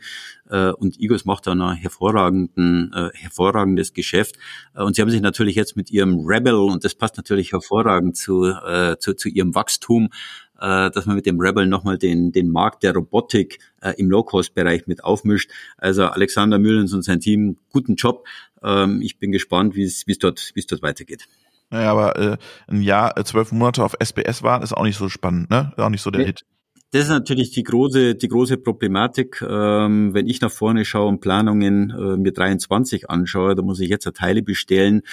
äh, 0.49 0.71
und 0.71 0.99
Igos 0.99 1.25
macht 1.25 1.47
da 1.47 1.51
ein 1.51 1.75
hervorragenden, 1.75 2.93
hervorragendes 3.13 3.93
Geschäft 3.93 4.37
und 4.73 4.95
sie 4.95 5.01
haben 5.01 5.09
sich 5.09 5.21
natürlich 5.21 5.55
jetzt 5.55 5.75
mit 5.75 5.91
ihrem 5.91 6.25
Rebel 6.25 6.53
und 6.55 6.85
das 6.85 6.95
passt 6.95 7.17
natürlich 7.17 7.51
hervorragend 7.51 8.15
zu, 8.15 8.53
zu, 8.99 9.13
zu 9.13 9.29
ihrem 9.29 9.55
Wachstum, 9.55 10.09
dass 10.57 11.05
man 11.05 11.15
mit 11.15 11.25
dem 11.25 11.39
Rebel 11.39 11.67
nochmal 11.67 11.97
den, 11.97 12.31
den 12.31 12.49
Markt 12.49 12.83
der 12.83 12.93
Robotik 12.93 13.59
im 13.97 14.09
Low-Cost-Bereich 14.09 14.87
mit 14.87 15.03
aufmischt. 15.03 15.51
Also 15.77 16.05
Alexander 16.05 16.59
Müllens 16.59 16.93
und 16.93 17.03
sein 17.03 17.19
Team, 17.19 17.57
guten 17.71 17.95
Job. 17.95 18.27
Ähm, 18.61 19.01
ich 19.01 19.17
bin 19.17 19.31
gespannt, 19.31 19.75
wie 19.75 19.83
es, 19.83 20.07
wie 20.07 20.11
es 20.11 20.19
dort, 20.19 20.51
wie 20.53 20.59
es 20.59 20.67
dort 20.67 20.81
weitergeht. 20.81 21.27
Naja, 21.69 21.91
aber 21.91 22.17
äh, 22.17 22.37
ein 22.67 22.81
Jahr, 22.81 23.17
äh, 23.17 23.23
zwölf 23.23 23.51
Monate 23.51 23.83
auf 23.83 23.95
SBS 23.99 24.43
waren, 24.43 24.63
ist 24.63 24.73
auch 24.73 24.83
nicht 24.83 24.97
so 24.97 25.09
spannend, 25.09 25.49
ne? 25.49 25.71
Ist 25.77 25.83
auch 25.83 25.89
nicht 25.89 26.01
so 26.01 26.11
der 26.11 26.21
nee. 26.21 26.27
Hit. 26.27 26.43
Das 26.91 27.03
ist 27.03 27.09
natürlich 27.09 27.51
die 27.51 27.61
große, 27.61 28.15
die 28.15 28.27
große 28.27 28.57
Problematik. 28.57 29.45
Ähm, 29.47 30.15
wenn 30.15 30.25
ich 30.25 30.41
nach 30.41 30.49
vorne 30.49 30.85
schaue 30.85 31.07
und 31.07 31.19
Planungen 31.19 31.91
äh, 31.91 32.17
mir 32.17 32.33
23 32.33 33.11
anschaue, 33.11 33.53
da 33.53 33.61
muss 33.61 33.79
ich 33.79 33.89
jetzt 33.89 34.11
Teile 34.15 34.41
bestellen, 34.41 35.03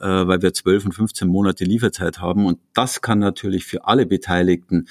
äh, 0.00 0.06
weil 0.06 0.40
wir 0.40 0.54
12 0.54 0.86
und 0.86 0.92
15 0.92 1.28
Monate 1.28 1.64
Lieferzeit 1.64 2.20
haben. 2.20 2.46
Und 2.46 2.58
das 2.72 3.02
kann 3.02 3.18
natürlich 3.18 3.66
für 3.66 3.84
alle 3.86 4.06
Beteiligten 4.06 4.86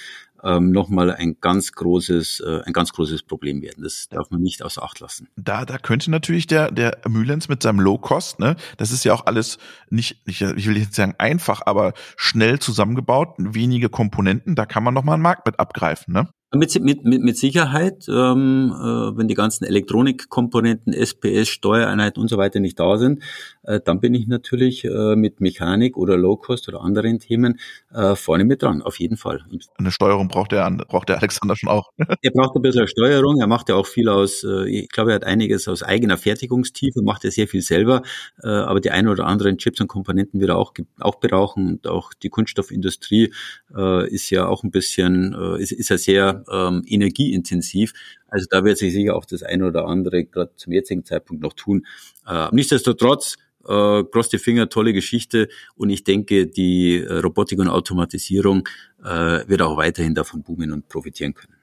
ähm, 0.45 0.71
nochmal 0.71 1.11
ein 1.11 1.37
ganz 1.41 1.71
großes, 1.71 2.41
äh, 2.41 2.61
ein 2.65 2.73
ganz 2.73 2.93
großes 2.93 3.23
Problem 3.23 3.61
werden. 3.61 3.83
Das 3.83 4.07
darf 4.09 4.29
man 4.29 4.41
nicht 4.41 4.63
außer 4.63 4.83
Acht 4.83 4.99
lassen. 4.99 5.27
Da, 5.35 5.65
da 5.65 5.77
könnte 5.77 6.11
natürlich 6.11 6.47
der, 6.47 6.71
der 6.71 6.99
Mühlens 7.07 7.49
mit 7.49 7.63
seinem 7.63 7.79
Low 7.79 7.97
Cost, 7.97 8.39
ne, 8.39 8.55
das 8.77 8.91
ist 8.91 9.03
ja 9.03 9.13
auch 9.13 9.25
alles 9.25 9.57
nicht, 9.89 10.25
nicht, 10.27 10.41
ich 10.41 10.67
will 10.67 10.77
jetzt 10.77 10.95
sagen 10.95 11.15
einfach, 11.17 11.61
aber 11.65 11.93
schnell 12.15 12.59
zusammengebaut, 12.59 13.35
wenige 13.37 13.89
Komponenten, 13.89 14.55
da 14.55 14.65
kann 14.65 14.83
man 14.83 14.93
nochmal 14.93 15.15
einen 15.15 15.23
Markt 15.23 15.45
mit 15.45 15.59
abgreifen, 15.59 16.13
ne? 16.13 16.29
Mit, 16.53 16.79
mit, 16.79 17.03
mit, 17.03 17.21
mit 17.21 17.37
Sicherheit, 17.37 18.05
ähm, 18.07 18.71
äh, 18.71 19.17
wenn 19.17 19.27
die 19.27 19.33
ganzen 19.33 19.65
Elektronikkomponenten, 19.65 20.93
SPS, 20.93 21.49
Steuereinheiten 21.49 22.21
und 22.21 22.29
so 22.29 22.37
weiter 22.37 22.61
nicht 22.61 22.79
da 22.79 22.97
sind, 22.97 23.21
äh, 23.63 23.81
dann 23.83 23.99
bin 23.99 24.13
ich 24.13 24.27
natürlich 24.27 24.85
äh, 24.85 25.15
mit 25.15 25.41
Mechanik 25.41 25.97
oder 25.97 26.15
Low-Cost 26.15 26.69
oder 26.69 26.81
anderen 26.81 27.19
Themen 27.19 27.59
äh, 27.95 28.15
vorne 28.15 28.43
mit 28.43 28.61
dran, 28.61 28.81
auf 28.81 28.99
jeden 28.99 29.17
Fall. 29.17 29.43
Eine 29.77 29.91
Steuerung 29.91 30.27
braucht 30.27 30.51
der, 30.51 30.69
braucht 30.87 31.09
der 31.09 31.17
Alexander 31.17 31.55
schon 31.55 31.69
auch. 31.69 31.91
er 31.97 32.31
braucht 32.31 32.55
ein 32.55 32.61
bisschen 32.61 32.87
Steuerung, 32.87 33.39
er 33.39 33.47
macht 33.47 33.69
ja 33.69 33.75
auch 33.75 33.87
viel 33.87 34.09
aus, 34.09 34.43
äh, 34.43 34.69
ich 34.69 34.89
glaube, 34.89 35.11
er 35.11 35.15
hat 35.15 35.23
einiges 35.23 35.67
aus 35.67 35.81
eigener 35.81 36.17
Fertigungstiefe, 36.17 37.01
macht 37.03 37.23
ja 37.23 37.31
sehr 37.31 37.47
viel 37.47 37.61
selber, 37.61 38.01
äh, 38.43 38.47
aber 38.47 38.81
die 38.81 38.91
ein 38.91 39.07
oder 39.07 39.25
anderen 39.25 39.57
Chips 39.57 39.79
und 39.79 39.87
Komponenten 39.87 40.39
wird 40.39 40.49
er 40.49 40.57
auch, 40.57 40.73
auch 40.99 41.19
brauchen 41.19 41.69
und 41.69 41.87
auch 41.87 42.13
die 42.13 42.29
Kunststoffindustrie 42.29 43.33
äh, 43.75 44.09
ist 44.09 44.29
ja 44.29 44.47
auch 44.47 44.63
ein 44.63 44.71
bisschen, 44.71 45.33
äh, 45.33 45.61
ist, 45.61 45.71
ist 45.71 45.89
ja 45.89 45.97
sehr 45.97 46.43
ähm, 46.51 46.83
energieintensiv. 46.87 47.93
Also 48.27 48.47
da 48.49 48.65
wird 48.65 48.77
sich 48.77 48.91
sicher 48.91 49.15
auch 49.15 49.25
das 49.25 49.43
eine 49.43 49.65
oder 49.65 49.85
andere 49.85 50.25
gerade 50.25 50.51
zum 50.57 50.73
jetzigen 50.73 51.05
Zeitpunkt 51.05 51.41
noch 51.41 51.53
tun. 51.53 51.85
Äh, 52.27 52.49
nichtsdestotrotz, 52.51 53.37
äh, 53.67 54.03
cross 54.11 54.29
die 54.29 54.37
Finger, 54.37 54.69
tolle 54.69 54.93
Geschichte 54.93 55.49
und 55.75 55.89
ich 55.89 56.03
denke, 56.03 56.47
die 56.47 56.97
äh, 56.97 57.19
Robotik 57.19 57.59
und 57.59 57.67
Automatisierung 57.67 58.67
äh, 59.03 59.47
wird 59.47 59.61
auch 59.61 59.77
weiterhin 59.77 60.15
davon 60.15 60.43
boomen 60.43 60.71
und 60.71 60.87
profitieren 60.89 61.33
können. 61.33 61.55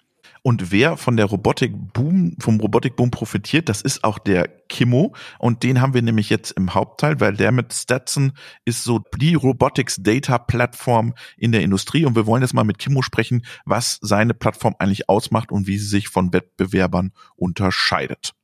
Und 0.44 0.72
wer 0.72 0.96
von 0.96 1.16
der 1.16 1.26
Robotik-Boom, 1.26 2.36
vom 2.40 2.58
Robotik-Boom 2.58 3.12
profitiert, 3.12 3.68
das 3.68 3.80
ist 3.80 4.02
auch 4.02 4.18
der 4.18 4.48
Kimmo. 4.68 5.14
Und 5.38 5.62
den 5.62 5.80
haben 5.80 5.94
wir 5.94 6.02
nämlich 6.02 6.30
jetzt 6.30 6.50
im 6.52 6.74
Hauptteil, 6.74 7.20
weil 7.20 7.34
der 7.34 7.52
mit 7.52 7.72
Stetson 7.72 8.32
ist 8.64 8.82
so 8.82 9.00
die 9.16 9.34
Robotics 9.34 10.02
Data 10.02 10.38
Plattform 10.38 11.14
in 11.36 11.52
der 11.52 11.62
Industrie. 11.62 12.04
Und 12.04 12.16
wir 12.16 12.26
wollen 12.26 12.42
jetzt 12.42 12.54
mal 12.54 12.64
mit 12.64 12.78
Kimmo 12.78 13.02
sprechen, 13.02 13.44
was 13.64 13.98
seine 14.02 14.34
Plattform 14.34 14.74
eigentlich 14.80 15.08
ausmacht 15.08 15.52
und 15.52 15.68
wie 15.68 15.78
sie 15.78 15.86
sich 15.86 16.08
von 16.08 16.32
Wettbewerbern 16.32 17.12
unterscheidet. 17.36 18.34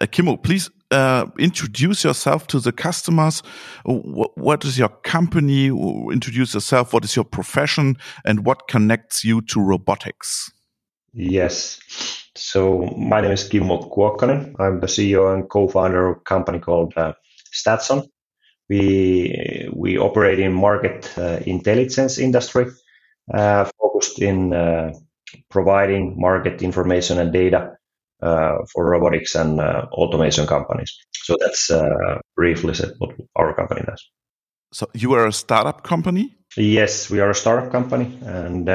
Uh, 0.00 0.06
Kimmo, 0.06 0.36
please 0.36 0.70
uh, 0.90 1.26
introduce 1.38 2.04
yourself 2.04 2.46
to 2.48 2.60
the 2.60 2.72
customers. 2.72 3.42
What, 3.84 4.64
is 4.64 4.78
your 4.78 4.88
company? 4.88 5.66
Introduce 5.66 6.54
yourself. 6.54 6.92
What 6.92 7.04
is 7.04 7.16
your 7.16 7.24
profession? 7.24 7.96
And 8.24 8.44
what 8.44 8.68
connects 8.68 9.24
you 9.24 9.40
to 9.42 9.60
robotics? 9.60 10.50
Yes. 11.12 11.80
So 12.36 12.82
my 12.96 13.20
name 13.20 13.32
is 13.32 13.48
Kimmo 13.48 13.88
Kuokkanen. 13.90 14.54
I'm 14.58 14.80
the 14.80 14.86
CEO 14.86 15.34
and 15.34 15.48
co-founder 15.48 16.10
of 16.10 16.16
a 16.16 16.20
company 16.20 16.58
called 16.58 16.92
uh, 16.96 17.12
Statzon. 17.52 18.08
We 18.68 19.68
we 19.72 19.98
operate 19.98 20.38
in 20.38 20.52
market 20.52 21.12
uh, 21.18 21.40
intelligence 21.44 22.18
industry, 22.18 22.66
uh, 23.34 23.68
focused 23.80 24.22
in 24.22 24.54
uh, 24.54 24.92
providing 25.50 26.14
market 26.20 26.62
information 26.62 27.18
and 27.18 27.32
data 27.32 27.76
for 28.20 28.90
robotics 28.90 29.34
and 29.34 29.60
uh, 29.60 29.86
automation 29.92 30.46
companies. 30.46 30.98
So 31.12 31.36
that's 31.40 31.70
uh, 31.70 32.20
briefly 32.36 32.74
said 32.74 32.92
what 32.98 33.14
our 33.36 33.54
company 33.54 33.82
does. 33.86 34.10
So 34.72 34.86
you 34.94 35.12
are 35.14 35.26
a 35.26 35.32
startup 35.32 35.82
company? 35.82 36.36
Yes, 36.56 37.10
we 37.10 37.20
are 37.20 37.30
a 37.30 37.34
startup 37.34 37.72
company, 37.72 38.18
and 38.24 38.68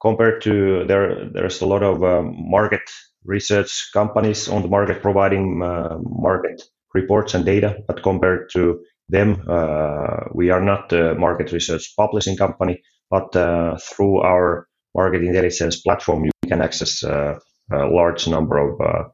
compared 0.00 0.42
to 0.42 0.84
there, 0.86 1.28
there's 1.30 1.60
a 1.60 1.66
lot 1.66 1.82
of 1.82 2.00
market 2.34 2.82
research 3.24 3.90
companies 3.92 4.48
on 4.48 4.62
the 4.62 4.68
market 4.68 5.02
providing 5.02 5.58
market 5.58 6.62
reports 6.94 7.34
and 7.34 7.44
data, 7.44 7.76
but 7.86 8.02
compared 8.02 8.50
to 8.52 8.80
them, 9.08 9.42
uh, 9.48 10.24
we 10.34 10.50
are 10.50 10.60
not 10.60 10.92
a 10.92 11.14
market 11.14 11.52
research 11.52 11.94
publishing 11.96 12.36
company, 12.36 12.82
but 13.10 13.34
uh, 13.36 13.76
through 13.78 14.20
our 14.20 14.66
market 14.94 15.22
intelligence 15.22 15.80
platform, 15.80 16.24
you 16.24 16.30
can 16.48 16.60
access 16.60 17.04
uh, 17.04 17.38
a 17.72 17.86
large 17.86 18.28
number 18.28 18.58
of 18.58 18.80
uh, 18.80 19.08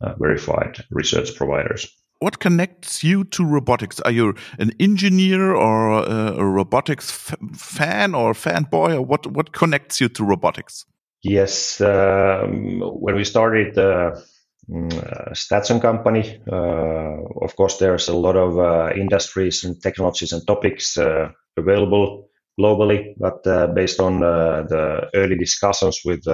uh, 0.00 0.14
verified 0.18 0.84
research 0.90 1.34
providers. 1.36 1.88
What 2.20 2.38
connects 2.38 3.04
you 3.04 3.24
to 3.24 3.44
robotics? 3.44 4.00
Are 4.00 4.10
you 4.10 4.34
an 4.58 4.72
engineer 4.80 5.54
or 5.54 5.90
a, 5.90 6.36
a 6.38 6.44
robotics 6.44 7.10
fan 7.54 8.14
or 8.14 8.32
fanboy, 8.32 8.94
or 8.94 9.02
what? 9.02 9.26
What 9.26 9.52
connects 9.52 10.00
you 10.00 10.08
to 10.10 10.24
robotics? 10.24 10.86
Yes, 11.22 11.80
um, 11.80 12.80
when 12.80 13.16
we 13.16 13.24
started 13.24 13.74
the 13.74 14.22
uh, 14.72 15.32
Statzon 15.32 15.80
company, 15.80 16.40
uh, 16.50 17.44
of 17.44 17.56
course, 17.56 17.78
there's 17.78 18.08
a 18.08 18.16
lot 18.16 18.36
of 18.36 18.58
uh, 18.58 18.94
industries 18.94 19.64
and 19.64 19.82
technologies 19.82 20.32
and 20.32 20.46
topics 20.46 20.96
uh, 20.96 21.28
available 21.56 22.28
globally. 22.58 23.14
But 23.18 23.46
uh, 23.46 23.66
based 23.68 24.00
on 24.00 24.22
uh, 24.22 24.62
the 24.68 25.10
early 25.14 25.36
discussions 25.36 26.00
with 26.04 26.24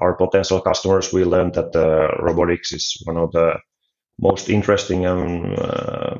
our 0.00 0.14
potential 0.14 0.60
customers, 0.60 1.12
we 1.12 1.24
learned 1.24 1.54
that 1.54 1.76
uh, 1.76 2.22
robotics 2.22 2.72
is 2.72 3.00
one 3.04 3.16
of 3.16 3.32
the 3.32 3.58
most 4.18 4.48
interesting 4.48 5.06
and 5.06 5.58
uh, 5.58 6.16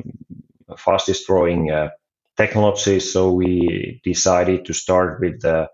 fastest 0.77 1.27
growing 1.27 1.71
uh, 1.71 1.89
technologies. 2.37 3.13
So 3.13 3.33
we 3.33 4.01
decided 4.05 4.67
to 4.67 4.73
start 4.73 5.21
with 5.21 5.41
the 5.41 5.69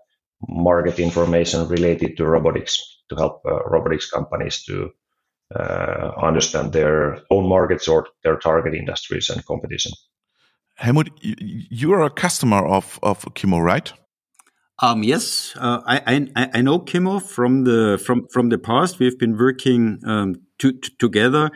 market 0.47 0.99
information 0.99 1.67
related 1.67 2.17
to 2.17 2.25
robotics 2.25 2.77
to 3.09 3.15
help 3.15 3.41
robotics 3.45 4.09
companies 4.09 4.63
to 4.63 4.91
understand 6.21 6.73
their 6.73 7.19
own 7.31 7.47
markets 7.47 7.87
or 7.87 8.07
their 8.23 8.37
target 8.37 8.73
industries 8.75 9.29
and 9.29 9.45
competition. 9.45 9.93
Helmut, 10.75 11.09
you 11.21 11.93
are 11.93 12.03
a 12.03 12.09
customer 12.09 12.67
of, 12.67 12.99
of 13.01 13.25
Kimmo, 13.33 13.59
right? 13.59 13.91
Um, 14.79 15.01
yes, 15.03 15.55
uh, 15.57 15.81
I, 15.87 16.27
I, 16.35 16.49
I 16.53 16.61
know 16.61 16.77
Kimmo 16.77 17.19
from 17.19 17.63
the 17.63 17.99
from 18.03 18.27
from 18.27 18.49
the 18.49 18.59
past. 18.59 18.99
We've 18.99 19.17
been 19.17 19.35
working 19.35 19.99
um, 20.05 20.35
to, 20.59 20.71
to, 20.71 20.91
together 20.99 21.49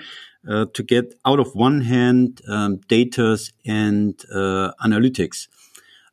uh, 0.49 0.65
to 0.73 0.83
get 0.83 1.13
out 1.23 1.39
of 1.39 1.53
one 1.53 1.81
hand 1.81 2.41
um, 2.47 2.77
data 2.87 3.37
and 3.63 4.19
uh, 4.33 4.71
analytics. 4.83 5.47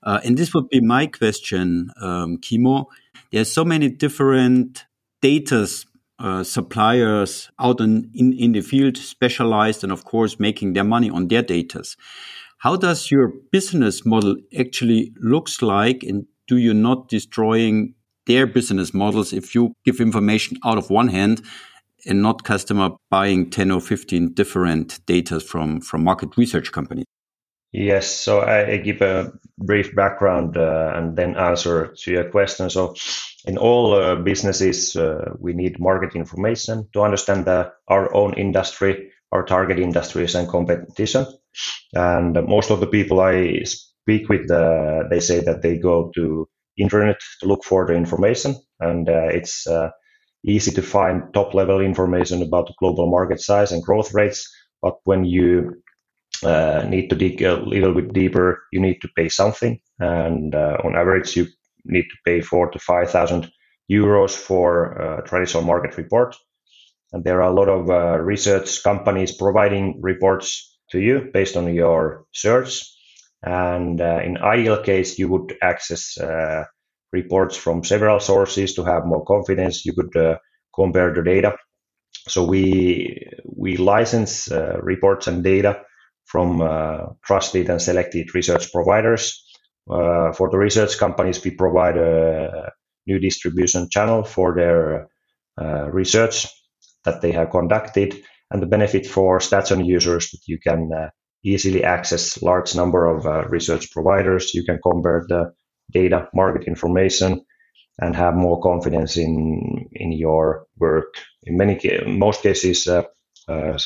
Uh, 0.02 0.20
and 0.22 0.36
this 0.36 0.52
would 0.52 0.68
be 0.68 0.80
my 0.80 1.06
question, 1.06 1.90
um, 2.00 2.36
Kimmo. 2.38 2.88
There's 3.32 3.50
so 3.50 3.64
many 3.64 3.88
different 3.88 4.84
data 5.22 5.66
uh, 6.18 6.44
suppliers 6.44 7.50
out 7.58 7.80
in, 7.80 8.10
in, 8.14 8.32
in 8.34 8.52
the 8.52 8.60
field, 8.60 8.98
specialized 8.98 9.82
and 9.82 9.92
of 9.92 10.04
course 10.04 10.38
making 10.38 10.74
their 10.74 10.84
money 10.84 11.08
on 11.08 11.28
their 11.28 11.42
data. 11.42 11.82
How 12.58 12.76
does 12.76 13.10
your 13.10 13.32
business 13.50 14.04
model 14.04 14.36
actually 14.58 15.12
looks 15.20 15.62
like 15.62 16.04
in 16.04 16.26
do 16.48 16.56
you 16.56 16.74
not 16.74 17.08
destroying 17.08 17.94
their 18.26 18.46
business 18.46 18.92
models 18.92 19.32
if 19.32 19.54
you 19.54 19.74
give 19.84 20.00
information 20.00 20.58
out 20.64 20.78
of 20.78 20.90
one 20.90 21.08
hand 21.08 21.42
and 22.06 22.22
not 22.22 22.44
customer 22.44 22.90
buying 23.10 23.50
10 23.50 23.70
or 23.70 23.80
15 23.80 24.34
different 24.34 25.04
data 25.06 25.40
from, 25.40 25.80
from 25.80 26.04
market 26.04 26.36
research 26.36 26.72
companies? 26.72 27.04
Yes, 27.72 28.10
so 28.10 28.40
I, 28.40 28.78
give 28.78 29.02
a 29.02 29.30
brief 29.58 29.94
background 29.94 30.56
uh, 30.56 30.92
and 30.94 31.16
then 31.16 31.36
answer 31.36 31.94
to 31.98 32.10
your 32.10 32.24
question. 32.30 32.70
So, 32.70 32.94
in 33.44 33.58
all 33.58 33.94
uh, 33.94 34.16
businesses, 34.16 34.96
uh, 34.96 35.32
we 35.38 35.52
need 35.52 35.78
market 35.78 36.14
information 36.14 36.88
to 36.94 37.02
understand 37.02 37.44
the, 37.44 37.70
our 37.86 38.14
own 38.14 38.34
industry, 38.34 39.10
our 39.32 39.44
target 39.44 39.78
industries, 39.78 40.34
and 40.34 40.48
competition. 40.48 41.26
And 41.92 42.34
most 42.46 42.70
of 42.70 42.80
the 42.80 42.86
people 42.86 43.20
I 43.20 43.62
speak 44.08 44.28
with, 44.30 44.50
uh, 44.50 45.04
they 45.10 45.20
say 45.20 45.40
that 45.40 45.60
they 45.60 45.76
go 45.78 46.10
to 46.14 46.48
internet 46.78 47.16
to 47.40 47.46
look 47.46 47.62
for 47.62 47.86
the 47.86 47.92
information, 47.92 48.54
and 48.80 49.08
uh, 49.08 49.28
it's 49.28 49.66
uh, 49.66 49.90
easy 50.46 50.70
to 50.70 50.82
find 50.82 51.22
top 51.34 51.52
level 51.52 51.80
information 51.80 52.42
about 52.42 52.66
the 52.66 52.74
global 52.78 53.10
market 53.10 53.40
size 53.40 53.70
and 53.70 53.82
growth 53.82 54.14
rates. 54.14 54.48
But 54.80 54.94
when 55.04 55.24
you 55.24 55.82
uh, 56.42 56.86
need 56.88 57.10
to 57.10 57.16
dig 57.16 57.42
a 57.42 57.56
little 57.56 57.92
bit 57.92 58.14
deeper, 58.14 58.62
you 58.72 58.80
need 58.80 59.00
to 59.02 59.08
pay 59.14 59.28
something, 59.28 59.78
and 59.98 60.54
uh, 60.54 60.78
on 60.84 60.96
average, 60.96 61.36
you 61.36 61.46
need 61.84 62.04
to 62.04 62.16
pay 62.24 62.40
four 62.40 62.70
to 62.70 62.78
five 62.78 63.10
thousand 63.10 63.50
euros 63.90 64.34
for 64.34 64.92
a 64.92 65.28
traditional 65.28 65.64
market 65.64 65.98
report. 65.98 66.34
And 67.12 67.24
there 67.24 67.42
are 67.42 67.50
a 67.50 67.54
lot 67.54 67.68
of 67.68 67.90
uh, 67.90 68.18
research 68.22 68.82
companies 68.82 69.36
providing 69.36 70.00
reports 70.02 70.78
to 70.92 70.98
you 70.98 71.30
based 71.32 71.56
on 71.56 71.74
your 71.74 72.24
search 72.32 72.97
and 73.42 74.00
uh, 74.00 74.20
in 74.24 74.38
ideal 74.38 74.82
case, 74.82 75.18
you 75.18 75.28
would 75.28 75.56
access 75.62 76.18
uh, 76.18 76.64
reports 77.12 77.56
from 77.56 77.84
several 77.84 78.20
sources 78.20 78.74
to 78.74 78.84
have 78.84 79.06
more 79.06 79.24
confidence. 79.24 79.84
You 79.84 79.94
could 79.94 80.16
uh, 80.16 80.38
compare 80.74 81.14
the 81.14 81.22
data. 81.22 81.56
So 82.28 82.44
we 82.44 83.28
we 83.44 83.76
license 83.76 84.50
uh, 84.50 84.78
reports 84.82 85.26
and 85.26 85.42
data 85.42 85.82
from 86.26 86.60
uh, 86.60 87.06
trusted 87.24 87.70
and 87.70 87.80
selected 87.80 88.34
research 88.34 88.72
providers. 88.72 89.44
Uh, 89.90 90.32
for 90.32 90.50
the 90.50 90.58
research 90.58 90.98
companies, 90.98 91.42
we 91.42 91.52
provide 91.52 91.96
a 91.96 92.70
new 93.06 93.18
distribution 93.18 93.88
channel 93.90 94.22
for 94.22 94.54
their 94.54 95.08
research 95.90 96.46
that 97.04 97.20
they 97.22 97.32
have 97.32 97.50
conducted, 97.50 98.22
and 98.50 98.62
the 98.62 98.66
benefit 98.66 99.06
for 99.06 99.38
Statzon 99.38 99.84
users 99.86 100.30
that 100.30 100.40
you 100.46 100.58
can 100.58 100.90
easily 101.44 101.84
access 101.84 102.42
large 102.42 102.74
number 102.74 103.06
of 103.06 103.26
uh, 103.26 103.44
research 103.48 103.90
providers. 103.90 104.54
You 104.54 104.64
can 104.64 104.80
compare 104.82 105.24
the 105.28 105.52
data, 105.92 106.28
market 106.34 106.66
information, 106.66 107.44
and 107.98 108.14
have 108.14 108.34
more 108.34 108.60
confidence 108.60 109.16
in 109.16 109.88
in 109.92 110.12
your 110.12 110.66
work. 110.78 111.14
In 111.44 111.56
many 111.56 111.78
most 112.06 112.42
cases, 112.42 112.86
uh, 112.86 113.02
uh, 113.48 113.78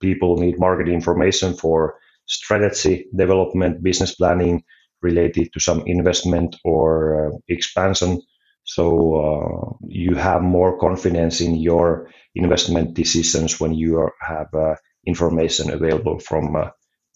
people 0.00 0.36
need 0.36 0.58
market 0.58 0.88
information 0.88 1.54
for 1.54 1.96
strategy 2.26 3.06
development, 3.14 3.82
business 3.82 4.14
planning 4.14 4.62
related 5.02 5.52
to 5.52 5.60
some 5.60 5.82
investment 5.86 6.56
or 6.64 6.88
uh, 7.28 7.36
expansion. 7.48 8.20
So 8.64 8.86
uh, 9.20 9.86
you 9.86 10.14
have 10.14 10.40
more 10.40 10.78
confidence 10.78 11.42
in 11.42 11.56
your 11.56 12.08
investment 12.34 12.94
decisions 12.94 13.60
when 13.60 13.74
you 13.74 13.98
are, 13.98 14.14
have 14.20 14.48
uh, 14.54 14.76
information 15.06 15.70
available 15.70 16.18
from 16.18 16.56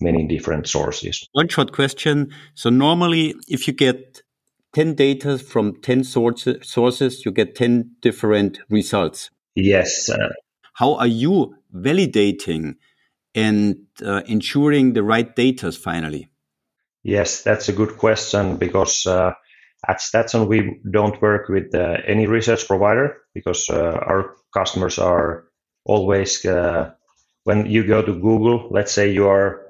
many 0.01 0.27
different 0.27 0.69
sources. 0.69 1.27
One 1.33 1.49
short 1.49 1.73
question. 1.73 2.33
So 2.55 2.71
normally, 2.71 3.35
if 3.49 3.67
you 3.67 3.75
get 3.75 4.23
10 4.75 4.95
data 4.95 5.39
from 5.39 5.81
10 5.81 6.05
sources, 6.05 6.57
sources 6.63 7.25
you 7.25 7.33
get 7.33 7.55
10 7.55 7.97
different 8.01 8.61
results. 8.69 9.31
Yes. 9.55 10.09
Uh, 10.09 10.29
How 10.75 10.95
are 10.95 11.07
you 11.07 11.57
validating 11.75 12.77
and 13.35 13.77
uh, 14.05 14.23
ensuring 14.27 14.93
the 14.93 15.03
right 15.03 15.35
data 15.35 15.73
finally? 15.73 16.29
Yes, 17.03 17.43
that's 17.43 17.69
a 17.69 17.73
good 17.73 17.97
question 17.97 18.57
because 18.57 19.07
uh, 19.07 19.33
at 19.87 19.99
Statzon 19.99 20.49
we 20.49 20.81
don't 20.91 21.21
work 21.23 21.49
with 21.49 21.75
uh, 21.75 21.97
any 22.07 22.27
research 22.27 22.67
provider 22.67 23.17
because 23.35 23.71
uh, 23.71 23.77
our 23.77 24.37
customers 24.53 24.99
are 24.99 25.45
always 25.85 26.45
uh, 26.45 26.91
when 27.45 27.67
you 27.67 27.87
go 27.87 28.03
to 28.03 28.13
Google, 28.13 28.69
let's 28.71 28.93
say 28.93 29.11
you 29.11 29.29
are 29.29 29.68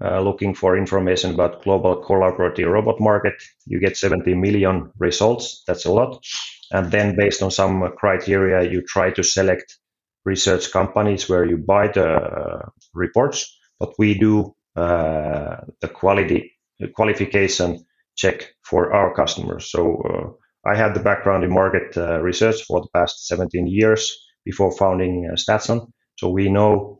looking 0.00 0.54
for 0.54 0.76
information 0.76 1.34
about 1.34 1.62
global 1.62 2.02
collaborative 2.02 2.70
robot 2.70 3.00
market, 3.00 3.34
you 3.66 3.80
get 3.80 3.96
70 3.96 4.34
million 4.34 4.90
results. 4.98 5.62
That's 5.66 5.84
a 5.84 5.92
lot. 5.92 6.24
And 6.70 6.90
then 6.90 7.16
based 7.16 7.42
on 7.42 7.50
some 7.50 7.92
criteria, 7.96 8.70
you 8.70 8.82
try 8.82 9.10
to 9.10 9.22
select 9.22 9.78
research 10.24 10.70
companies 10.70 11.28
where 11.28 11.44
you 11.44 11.56
buy 11.56 11.88
the 11.88 12.62
reports. 12.94 13.58
But 13.78 13.94
we 13.98 14.14
do 14.14 14.54
uh, 14.76 15.56
the 15.80 15.88
quality 15.88 16.52
qualification 16.94 17.84
check 18.16 18.54
for 18.62 18.92
our 18.92 19.14
customers. 19.14 19.70
So 19.70 20.02
uh, 20.02 20.70
I 20.70 20.76
had 20.76 20.94
the 20.94 21.00
background 21.00 21.44
in 21.44 21.52
market 21.52 21.96
uh, 21.96 22.20
research 22.20 22.62
for 22.66 22.80
the 22.80 22.88
past 22.94 23.26
17 23.26 23.66
years 23.66 24.16
before 24.44 24.72
founding 24.72 25.28
uh, 25.30 25.36
Statzon. 25.36 25.90
So 26.18 26.28
we 26.28 26.48
know 26.48 26.99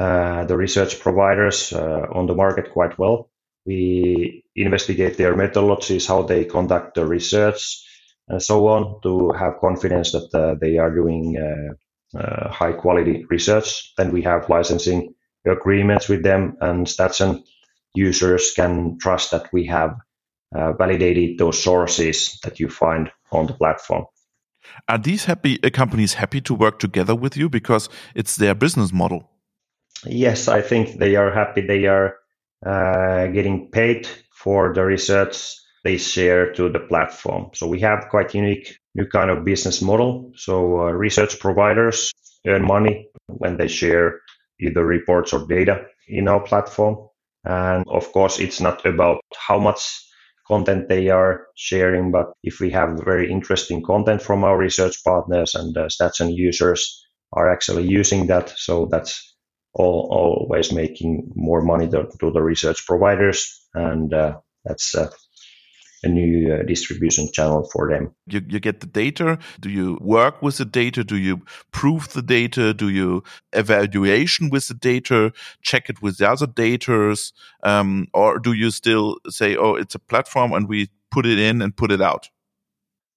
the 0.00 0.56
research 0.56 1.00
providers 1.00 1.72
uh, 1.72 2.06
on 2.12 2.26
the 2.26 2.34
market 2.34 2.72
quite 2.72 2.98
well. 2.98 3.30
We 3.66 4.44
investigate 4.56 5.16
their 5.16 5.34
methodologies, 5.34 6.08
how 6.08 6.22
they 6.22 6.44
conduct 6.44 6.94
the 6.94 7.06
research, 7.06 7.86
and 8.28 8.42
so 8.42 8.66
on 8.68 9.00
to 9.02 9.32
have 9.32 9.60
confidence 9.60 10.12
that 10.12 10.34
uh, 10.34 10.54
they 10.60 10.78
are 10.78 10.94
doing 10.94 11.36
high 12.14 12.72
quality 12.72 13.24
research. 13.28 13.92
Then 13.96 14.12
we 14.12 14.22
have 14.22 14.48
licensing 14.48 15.14
agreements 15.46 16.08
with 16.08 16.22
them, 16.22 16.56
and 16.60 16.86
Statzon 16.86 17.42
users 17.94 18.52
can 18.54 18.98
trust 18.98 19.30
that 19.30 19.52
we 19.52 19.66
have 19.66 19.96
uh, 20.54 20.72
validated 20.72 21.38
those 21.38 21.62
sources 21.62 22.38
that 22.42 22.58
you 22.58 22.68
find 22.68 23.10
on 23.30 23.46
the 23.46 23.52
platform. 23.52 24.04
Are 24.88 24.98
these 24.98 25.24
happy 25.24 25.62
uh, 25.62 25.70
companies 25.70 26.14
happy 26.14 26.40
to 26.42 26.54
work 26.54 26.78
together 26.78 27.14
with 27.14 27.36
you 27.36 27.48
because 27.48 27.88
it's 28.14 28.36
their 28.36 28.54
business 28.54 28.92
model? 28.92 29.30
Yes, 30.06 30.48
I 30.48 30.62
think 30.62 30.98
they 30.98 31.16
are 31.16 31.30
happy. 31.30 31.62
They 31.62 31.86
are 31.86 32.16
uh, 32.64 33.26
getting 33.28 33.70
paid 33.70 34.08
for 34.32 34.72
the 34.74 34.84
research 34.84 35.54
they 35.84 35.96
share 35.96 36.52
to 36.54 36.68
the 36.68 36.80
platform. 36.80 37.50
So 37.54 37.66
we 37.66 37.80
have 37.80 38.08
quite 38.10 38.34
unique 38.34 38.78
new 38.94 39.06
kind 39.06 39.30
of 39.30 39.44
business 39.44 39.80
model. 39.80 40.32
So 40.36 40.80
uh, 40.80 40.92
research 40.92 41.38
providers 41.40 42.12
earn 42.46 42.66
money 42.66 43.08
when 43.28 43.56
they 43.56 43.68
share 43.68 44.20
either 44.60 44.84
reports 44.84 45.32
or 45.32 45.46
data 45.46 45.86
in 46.08 46.28
our 46.28 46.40
platform. 46.40 47.08
And 47.44 47.84
of 47.88 48.12
course, 48.12 48.38
it's 48.38 48.60
not 48.60 48.84
about 48.84 49.20
how 49.36 49.58
much 49.58 49.80
content 50.46 50.88
they 50.88 51.08
are 51.08 51.46
sharing, 51.54 52.10
but 52.10 52.32
if 52.42 52.60
we 52.60 52.70
have 52.70 53.00
very 53.04 53.30
interesting 53.30 53.82
content 53.82 54.20
from 54.20 54.44
our 54.44 54.58
research 54.58 55.02
partners 55.04 55.54
and 55.54 55.76
uh, 55.76 55.88
and 56.20 56.34
users 56.36 57.06
are 57.32 57.50
actually 57.50 57.86
using 57.86 58.26
that, 58.26 58.50
so 58.56 58.86
that's 58.90 59.29
all, 59.72 60.08
always 60.10 60.72
making 60.72 61.32
more 61.34 61.62
money 61.62 61.88
to, 61.88 62.08
to 62.20 62.30
the 62.30 62.42
research 62.42 62.86
providers, 62.86 63.66
and 63.74 64.12
uh, 64.12 64.38
that's 64.64 64.94
uh, 64.94 65.10
a 66.02 66.08
new 66.08 66.54
uh, 66.54 66.62
distribution 66.62 67.30
channel 67.32 67.68
for 67.72 67.90
them. 67.90 68.14
You, 68.26 68.40
you 68.48 68.60
get 68.60 68.80
the 68.80 68.86
data. 68.86 69.38
Do 69.60 69.68
you 69.68 69.98
work 70.00 70.42
with 70.42 70.56
the 70.56 70.64
data? 70.64 71.04
Do 71.04 71.16
you 71.16 71.42
prove 71.72 72.12
the 72.12 72.22
data? 72.22 72.72
Do 72.72 72.88
you 72.88 73.22
evaluation 73.52 74.50
with 74.50 74.68
the 74.68 74.74
data? 74.74 75.32
Check 75.62 75.90
it 75.90 76.00
with 76.02 76.18
the 76.18 76.30
other 76.30 76.46
data? 76.46 77.14
Um, 77.62 78.08
or 78.14 78.38
do 78.38 78.52
you 78.52 78.70
still 78.70 79.18
say, 79.28 79.56
oh, 79.56 79.74
it's 79.74 79.94
a 79.94 79.98
platform 79.98 80.52
and 80.52 80.68
we 80.68 80.88
put 81.10 81.26
it 81.26 81.38
in 81.38 81.60
and 81.60 81.76
put 81.76 81.92
it 81.92 82.00
out? 82.00 82.28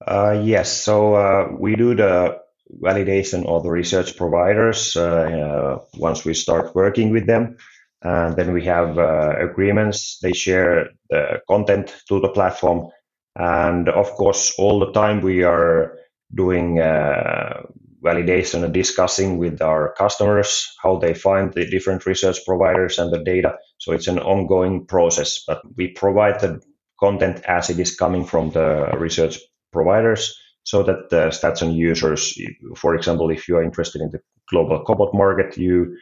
Uh, 0.06 0.42
yes. 0.44 0.70
So 0.70 1.14
uh, 1.14 1.48
we 1.58 1.76
do 1.76 1.94
the 1.94 2.43
validation 2.72 3.46
of 3.46 3.62
the 3.62 3.70
research 3.70 4.16
providers 4.16 4.96
uh, 4.96 5.02
uh, 5.02 5.78
once 5.94 6.24
we 6.24 6.34
start 6.34 6.74
working 6.74 7.10
with 7.10 7.26
them. 7.26 7.56
And 8.02 8.36
then 8.36 8.52
we 8.52 8.64
have 8.64 8.98
uh, 8.98 9.34
agreements. 9.38 10.18
They 10.20 10.32
share 10.32 10.90
the 11.08 11.40
content 11.48 11.94
to 12.08 12.20
the 12.20 12.28
platform. 12.28 12.90
And 13.34 13.88
of 13.88 14.10
course, 14.12 14.54
all 14.58 14.78
the 14.78 14.92
time 14.92 15.22
we 15.22 15.42
are 15.42 15.98
doing 16.34 16.80
uh, 16.80 17.62
validation 18.04 18.62
and 18.62 18.74
discussing 18.74 19.38
with 19.38 19.62
our 19.62 19.94
customers 19.94 20.68
how 20.82 20.98
they 20.98 21.14
find 21.14 21.52
the 21.54 21.66
different 21.66 22.04
research 22.04 22.44
providers 22.44 22.98
and 22.98 23.10
the 23.12 23.24
data. 23.24 23.56
So 23.78 23.92
it's 23.92 24.08
an 24.08 24.18
ongoing 24.18 24.86
process, 24.86 25.42
but 25.46 25.62
we 25.76 25.88
provide 25.88 26.40
the 26.40 26.60
content 27.00 27.42
as 27.44 27.70
it 27.70 27.78
is 27.78 27.96
coming 27.96 28.26
from 28.26 28.50
the 28.50 28.90
research 28.98 29.38
providers 29.72 30.38
so 30.64 30.82
that 30.82 31.10
the 31.10 31.28
Statzon 31.28 31.74
users, 31.74 32.38
for 32.76 32.94
example, 32.94 33.30
if 33.30 33.48
you 33.48 33.56
are 33.56 33.62
interested 33.62 34.00
in 34.02 34.10
the 34.10 34.20
global 34.50 34.84
cobot 34.84 35.14
market, 35.14 35.56
you 35.56 35.96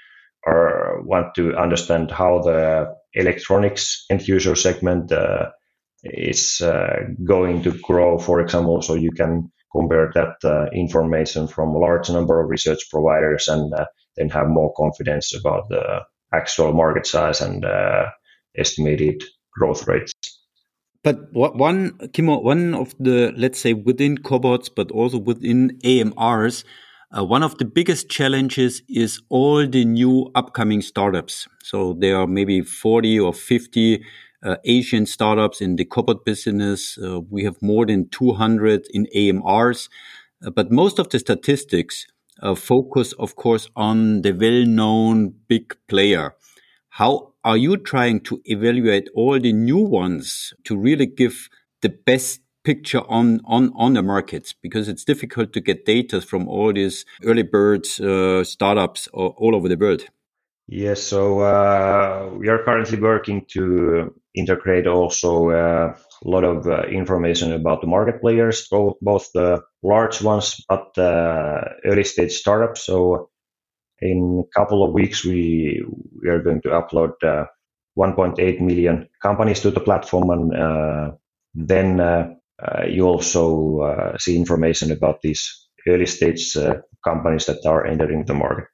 or 0.45 1.03
want 1.05 1.35
to 1.35 1.55
understand 1.57 2.11
how 2.11 2.41
the 2.41 2.93
electronics 3.15 4.07
end 4.11 4.27
user 4.27 4.57
segment 4.57 5.13
uh, 5.13 5.51
is 6.05 6.61
uh, 6.61 6.97
going 7.25 7.63
to 7.63 7.79
grow, 7.79 8.19
for 8.19 8.41
example, 8.41 8.83
so 8.83 8.95
you 8.95 9.13
can 9.13 9.53
compare 9.75 10.11
that 10.15 10.37
uh, 10.45 10.67
information 10.73 11.47
from 11.47 11.71
a 11.71 11.79
large 11.79 12.11
number 12.11 12.41
of 12.41 12.51
research 12.51 12.91
providers 12.91 13.49
and 13.49 13.73
uh, 13.73 13.87
then 14.17 14.29
have 14.29 14.49
more 14.49 14.73
confidence 14.75 15.35
about 15.35 15.69
the 15.69 16.01
actual 16.35 16.73
market 16.73 17.07
size 17.07 17.41
and 17.41 17.65
uh, 17.65 18.07
estimated 18.57 19.23
growth 19.57 19.87
rates. 19.87 20.13
But 21.05 21.33
one, 21.33 21.99
Kimmo, 22.13 22.39
one 22.39 22.75
of 22.75 22.95
the, 23.01 23.33
let's 23.37 23.59
say, 23.59 23.73
within 23.73 24.19
cobots, 24.19 24.71
but 24.75 24.91
also 24.93 25.19
within 25.19 25.79
AMRs, 25.83 26.65
uh, 27.17 27.25
one 27.25 27.43
of 27.43 27.59
the 27.59 27.65
biggest 27.65 28.09
challenges 28.09 28.83
is 28.89 29.21
all 29.29 29.67
the 29.67 29.85
new 29.85 30.31
upcoming 30.35 30.81
startups. 30.81 31.49
So 31.63 31.95
there 31.99 32.17
are 32.17 32.27
maybe 32.27 32.63
40 32.63 33.19
or 33.19 33.35
50 33.35 34.05
uh, 34.45 34.57
Asian 34.65 35.05
startups 35.07 35.61
in 35.61 35.77
the 35.77 35.85
cobot 35.85 36.25
business. 36.25 36.97
Uh, 36.99 37.21
we 37.21 37.45
have 37.45 37.61
more 37.61 37.85
than 37.85 38.09
200 38.11 38.87
in 38.95 39.07
AMRs. 39.15 39.89
Uh, 40.45 40.51
but 40.51 40.71
most 40.71 40.99
of 40.99 41.09
the 41.09 41.19
statistics 41.19 42.07
uh, 42.41 42.55
focus, 42.55 43.13
of 43.15 43.37
course, 43.37 43.69
on 43.77 44.23
the 44.23 44.33
well-known 44.33 45.35
big 45.49 45.77
player. 45.89 46.35
How 46.91 47.32
are 47.45 47.57
you 47.57 47.77
trying 47.77 48.21
to 48.21 48.41
evaluate 48.45 49.09
all 49.15 49.39
the 49.39 49.53
new 49.53 49.79
ones 49.79 50.53
to 50.65 50.77
really 50.77 51.07
give 51.07 51.49
the 51.81 51.89
best 51.89 52.41
picture 52.65 53.03
on 53.09 53.41
on 53.45 53.73
on 53.77 53.95
the 53.95 54.03
markets? 54.03 54.53
Because 54.53 54.89
it's 54.89 55.05
difficult 55.05 55.53
to 55.53 55.61
get 55.61 55.85
data 55.85 56.21
from 56.21 56.49
all 56.49 56.73
these 56.73 57.05
early 57.25 57.43
birds 57.43 58.01
uh, 58.01 58.45
startups 58.45 59.09
all, 59.13 59.55
over 59.55 59.69
the 59.69 59.77
world. 59.77 60.05
Yes 60.69 61.03
so 61.03 61.41
uh, 61.41 62.31
we 62.39 62.49
are 62.49 62.63
currently 62.65 62.99
working 63.01 63.45
to 63.49 64.15
integrate 64.35 64.87
also 64.87 65.51
uh, 65.51 65.97
a 66.25 66.29
lot 66.29 66.45
of 66.45 66.67
uh, 66.67 66.83
information 66.85 67.53
about 67.53 67.81
the 67.81 67.87
market 67.87 68.21
players 68.21 68.69
both, 68.71 68.97
both 69.03 69.31
the 69.35 69.61
large 69.83 70.23
ones 70.23 70.65
but 70.69 70.97
uh, 70.97 71.63
early 71.85 72.05
stage 72.05 72.33
startups. 72.33 72.87
So 72.87 73.29
in 74.03 74.45
a 74.45 74.59
couple 74.59 74.85
of 74.85 74.93
weeks 74.93 75.25
we 75.25 75.83
we 76.21 76.29
are 76.29 76.43
going 76.43 76.61
to 76.63 76.69
upload 76.69 77.13
uh, 77.23 77.47
1.8 77.97 78.61
million 78.61 79.09
companies 79.23 79.61
to 79.61 79.71
the 79.71 79.81
platform 79.81 80.31
and 80.31 81.17
then 81.55 82.01
uh, 82.63 82.85
you 82.87 83.05
also 83.05 83.81
uh, 83.81 84.19
see 84.19 84.37
information 84.37 84.93
about 84.93 85.21
these 85.23 85.69
early 85.89 86.07
stage 86.07 86.57
uh, 86.57 86.75
companies 87.05 87.47
that 87.47 87.65
are 87.67 87.87
entering 87.87 88.25
the 88.25 88.35
market. 88.35 88.67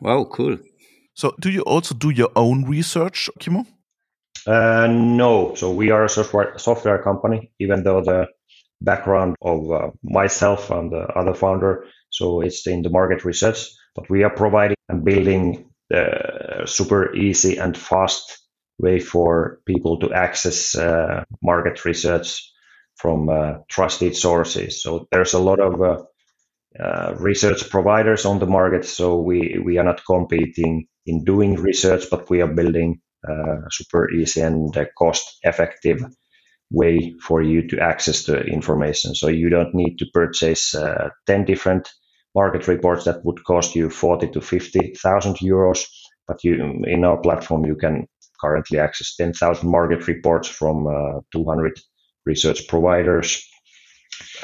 Wow, 0.00 0.24
cool. 0.24 0.58
So, 1.14 1.34
do 1.40 1.50
you 1.50 1.62
also 1.62 1.94
do 1.94 2.10
your 2.10 2.30
own 2.34 2.64
research, 2.64 3.30
Kimmo? 3.38 3.64
Uh, 4.46 4.86
no, 4.90 5.54
so 5.54 5.72
we 5.72 5.90
are 5.90 6.04
a 6.04 6.08
software 6.08 6.58
software 6.58 7.02
company, 7.02 7.50
even 7.58 7.82
though 7.82 8.02
the 8.02 8.26
background 8.80 9.36
of 9.42 9.70
uh, 9.70 9.90
myself 10.02 10.70
and 10.70 10.92
the 10.92 11.06
other 11.16 11.34
founder, 11.34 11.86
so 12.10 12.40
it's 12.40 12.66
in 12.66 12.82
the 12.82 12.90
market 12.90 13.24
research, 13.24 13.70
but 13.96 14.08
we 14.10 14.22
are 14.22 14.30
providing 14.30 14.76
and 14.88 15.04
building 15.04 15.70
a 15.92 16.66
super 16.66 17.14
easy 17.14 17.56
and 17.56 17.76
fast 17.76 18.38
way 18.78 19.00
for 19.00 19.60
people 19.66 19.98
to 20.00 20.12
access 20.12 20.74
uh, 20.74 21.24
market 21.42 21.84
research 21.84 22.52
from 22.96 23.28
uh, 23.28 23.54
trusted 23.68 24.16
sources. 24.16 24.82
So 24.82 25.08
there's 25.10 25.34
a 25.34 25.38
lot 25.38 25.60
of 25.60 25.80
uh, 25.80 26.02
uh, 26.82 27.14
research 27.18 27.70
providers 27.70 28.24
on 28.24 28.38
the 28.38 28.46
market. 28.46 28.84
So 28.84 29.20
we, 29.20 29.58
we 29.64 29.78
are 29.78 29.84
not 29.84 30.04
competing 30.04 30.86
in 31.06 31.24
doing 31.24 31.54
research, 31.54 32.04
but 32.10 32.28
we 32.28 32.42
are 32.42 32.52
building 32.52 33.00
uh, 33.26 33.68
super 33.70 34.10
easy 34.10 34.40
and 34.40 34.76
uh, 34.76 34.84
cost 34.98 35.38
effective 35.42 36.04
way 36.70 37.14
for 37.22 37.42
you 37.42 37.66
to 37.68 37.78
access 37.78 38.24
the 38.24 38.40
information. 38.42 39.14
So 39.14 39.28
you 39.28 39.48
don't 39.48 39.74
need 39.74 39.98
to 39.98 40.06
purchase 40.12 40.74
uh, 40.74 41.10
10 41.26 41.44
different 41.44 41.88
market 42.36 42.68
reports 42.68 43.04
that 43.04 43.24
would 43.24 43.42
cost 43.44 43.74
you 43.74 43.88
40 43.88 44.28
to 44.28 44.40
50,000 44.40 45.36
euros. 45.36 45.86
But 46.28 46.44
you, 46.44 46.84
in 46.84 47.04
our 47.04 47.18
platform, 47.18 47.64
you 47.64 47.76
can 47.76 48.06
currently 48.40 48.78
access 48.78 49.16
10,000 49.16 49.68
market 49.68 50.06
reports 50.06 50.48
from 50.48 50.86
uh, 50.86 51.20
200 51.32 51.80
research 52.26 52.68
providers. 52.68 53.42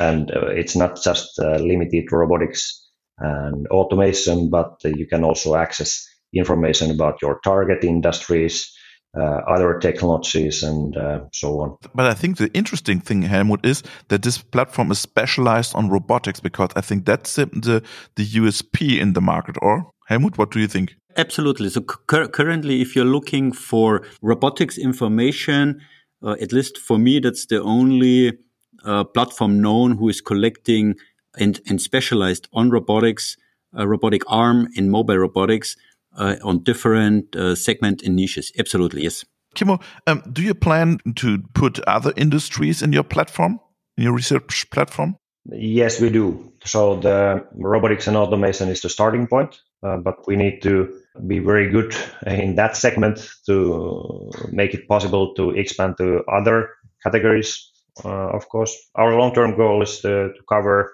And 0.01 0.31
uh, 0.31 0.47
it's 0.47 0.75
not 0.75 1.03
just 1.03 1.39
uh, 1.39 1.59
limited 1.59 2.11
robotics 2.11 2.89
and 3.19 3.67
automation, 3.69 4.49
but 4.49 4.77
you 4.85 5.07
can 5.07 5.23
also 5.23 5.55
access 5.55 6.07
information 6.35 6.91
about 6.91 7.21
your 7.21 7.41
target 7.45 7.85
industries, 7.85 8.73
uh, 9.17 9.43
other 9.47 9.79
technologies 9.79 10.63
and 10.63 10.97
uh, 10.97 11.21
so 11.33 11.61
on. 11.61 11.77
But 11.95 12.07
I 12.07 12.15
think 12.15 12.39
the 12.39 12.51
interesting 12.55 13.01
thing, 13.01 13.23
Helmut, 13.23 13.65
is 13.65 13.83
that 14.09 14.23
this 14.23 14.39
platform 14.39 14.91
is 14.91 14.99
specialized 14.99 15.75
on 15.75 15.91
robotics 15.91 16.41
because 16.41 16.71
I 16.77 16.81
think 16.81 17.05
that's 17.05 17.35
the, 17.35 17.47
the, 17.47 17.83
the 18.17 18.27
USP 18.27 18.99
in 18.99 19.13
the 19.13 19.21
market. 19.21 19.57
Or 19.61 19.91
Helmut, 20.09 20.39
what 20.39 20.51
do 20.51 20.61
you 20.61 20.69
think? 20.69 20.97
Absolutely. 21.17 21.69
So 21.69 21.83
cu 21.83 22.29
currently, 22.29 22.81
if 22.81 22.97
you're 22.97 23.05
looking 23.05 23.53
for 23.53 24.03
robotics 24.23 24.79
information, 24.79 25.83
uh, 26.23 26.37
at 26.41 26.53
least 26.53 26.79
for 26.79 26.99
me, 26.99 27.21
that's 27.21 27.47
the 27.47 27.63
only 27.63 28.39
uh, 28.85 29.05
platform 29.05 29.61
known 29.61 29.99
who 29.99 30.09
is 30.09 30.23
collecting 30.23 30.95
and, 31.39 31.61
and 31.69 31.81
specialized 31.81 32.49
on 32.53 32.71
robotics, 32.71 33.37
uh, 33.79 33.87
robotic 33.87 34.23
arm 34.27 34.69
and 34.77 34.91
mobile 34.91 35.19
robotics 35.19 35.77
uh, 36.17 36.37
on 36.43 36.63
different 36.63 37.35
uh, 37.37 37.55
segment 37.55 38.03
and 38.03 38.17
niches. 38.17 38.53
Absolutely, 38.59 39.03
yes. 39.03 39.25
Kimmo, 39.55 39.81
um, 40.07 40.23
do 40.33 40.43
you 40.43 40.55
plan 40.55 40.99
to 41.17 41.39
put 41.55 41.79
other 41.81 42.13
industries 42.17 42.83
in 42.83 42.93
your 42.93 43.05
platform, 43.05 43.61
in 43.97 44.05
your 44.05 44.15
research 44.15 44.69
platform? 44.71 45.17
Yes, 45.47 46.01
we 46.01 46.11
do. 46.11 46.53
So 46.65 46.97
the 46.97 47.45
robotics 47.55 48.07
and 48.07 48.17
automation 48.17 48.69
is 48.69 48.81
the 48.81 48.89
starting 48.89 49.27
point, 49.27 49.61
uh, 49.83 49.97
but 49.97 50.27
we 50.27 50.37
need 50.37 50.63
to 50.63 51.01
be 51.27 51.41
very 51.41 51.71
good 51.71 51.95
in 52.27 52.55
that 52.57 52.77
segment 52.77 53.29
to 53.47 54.31
make 54.51 54.73
it 54.73 54.89
possible 54.89 55.35
to 55.35 55.51
expand 55.51 55.97
to 55.99 56.23
other 56.31 56.71
categories. 57.03 57.71
Uh, 58.05 58.09
of 58.09 58.49
course, 58.49 58.75
our 58.95 59.19
long-term 59.19 59.57
goal 59.57 59.83
is 59.83 60.01
to, 60.01 60.33
to 60.33 60.43
cover 60.49 60.93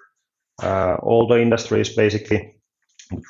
uh, 0.61 0.95
all 1.01 1.27
the 1.27 1.39
industries 1.39 1.95
basically. 1.95 2.55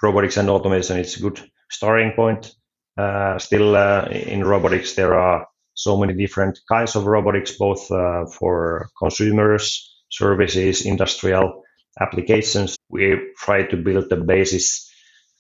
Robotics 0.02 0.38
and 0.38 0.50
automation 0.50 0.98
is 0.98 1.18
good 1.18 1.40
starting 1.70 2.12
point. 2.14 2.54
Uh, 2.98 3.40
still, 3.40 3.76
uh, 3.76 4.06
in 4.10 4.44
robotics, 4.44 4.96
there 4.96 5.14
are 5.14 5.48
so 5.74 5.98
many 5.98 6.14
different 6.14 6.60
kinds 6.68 6.96
of 6.96 7.06
robotics, 7.06 7.58
both 7.58 7.90
uh, 7.92 8.26
for 8.26 8.90
consumers, 8.98 9.96
services, 10.10 10.86
industrial 10.86 11.64
applications. 12.00 12.76
We 12.90 13.18
try 13.38 13.64
to 13.64 13.78
build 13.78 14.10
the 14.10 14.18
basis 14.18 14.92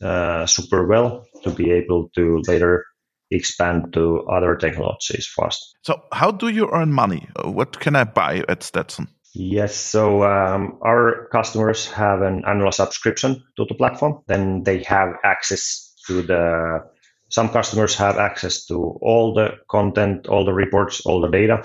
uh, 0.01 0.45
super 0.45 0.87
well 0.87 1.25
to 1.43 1.49
be 1.49 1.71
able 1.71 2.09
to 2.15 2.41
later 2.47 2.85
expand 3.31 3.93
to 3.93 4.21
other 4.31 4.55
technologies 4.55 5.27
fast. 5.27 5.75
So, 5.83 6.01
how 6.11 6.31
do 6.31 6.47
you 6.47 6.69
earn 6.71 6.93
money? 6.93 7.27
What 7.43 7.79
can 7.79 7.95
I 7.95 8.05
buy 8.05 8.43
at 8.47 8.61
Statzon? 8.61 9.07
Yes, 9.35 9.75
so 9.75 10.23
um, 10.23 10.79
our 10.81 11.27
customers 11.31 11.91
have 11.91 12.21
an 12.21 12.43
annual 12.47 12.71
subscription 12.71 13.43
to 13.57 13.65
the 13.65 13.75
platform. 13.75 14.23
Then 14.27 14.63
they 14.63 14.83
have 14.83 15.09
access 15.23 15.88
to 16.09 16.21
the 16.23 16.83
some 17.29 17.49
customers 17.49 17.95
have 17.95 18.17
access 18.17 18.65
to 18.65 18.97
all 19.01 19.33
the 19.35 19.57
content, 19.69 20.27
all 20.27 20.45
the 20.45 20.53
reports, 20.53 21.05
all 21.05 21.21
the 21.21 21.29
data. 21.29 21.63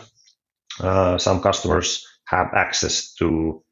Uh, 0.79 1.19
some 1.19 1.41
customers 1.41 2.07
have 2.27 2.49
access 2.55 3.15
to 3.15 3.63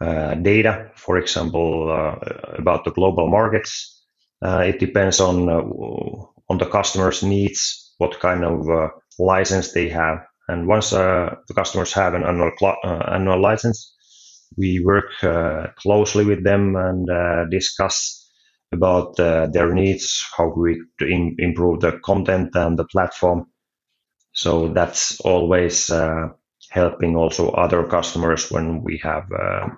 uh, 0.00 0.34
data, 0.34 0.90
for 0.94 1.18
example, 1.18 1.90
uh, 1.90 2.14
about 2.58 2.84
the 2.84 2.92
global 2.92 3.28
markets. 3.28 4.04
Uh, 4.44 4.64
it 4.66 4.78
depends 4.78 5.20
on 5.20 5.48
uh, 5.48 5.62
on 6.48 6.58
the 6.58 6.66
customer's 6.66 7.22
needs, 7.22 7.94
what 7.98 8.20
kind 8.20 8.44
of 8.44 8.68
uh, 8.68 8.88
license 9.18 9.72
they 9.72 9.88
have. 9.88 10.18
And 10.48 10.68
once 10.68 10.90
the 10.90 11.54
customers 11.54 11.92
have 11.94 12.14
an 12.14 12.24
annual 12.24 12.52
annual 12.84 13.40
license, 13.40 13.94
we 14.56 14.82
work 14.84 15.10
closely 15.76 16.24
with 16.24 16.44
them 16.44 16.76
and 16.76 17.50
discuss 17.50 18.21
about 18.72 19.20
uh, 19.20 19.46
their 19.46 19.72
needs, 19.72 20.24
how 20.36 20.52
we 20.56 20.82
in, 21.00 21.36
improve 21.38 21.80
the 21.80 21.98
content 22.04 22.54
and 22.54 22.78
the 22.78 22.84
platform. 22.84 23.46
So 24.32 24.68
that's 24.68 25.20
always 25.20 25.90
uh, 25.90 26.28
helping 26.70 27.16
also 27.16 27.50
other 27.50 27.84
customers 27.84 28.50
when 28.50 28.82
we 28.82 29.00
have 29.02 29.24
uh, 29.30 29.68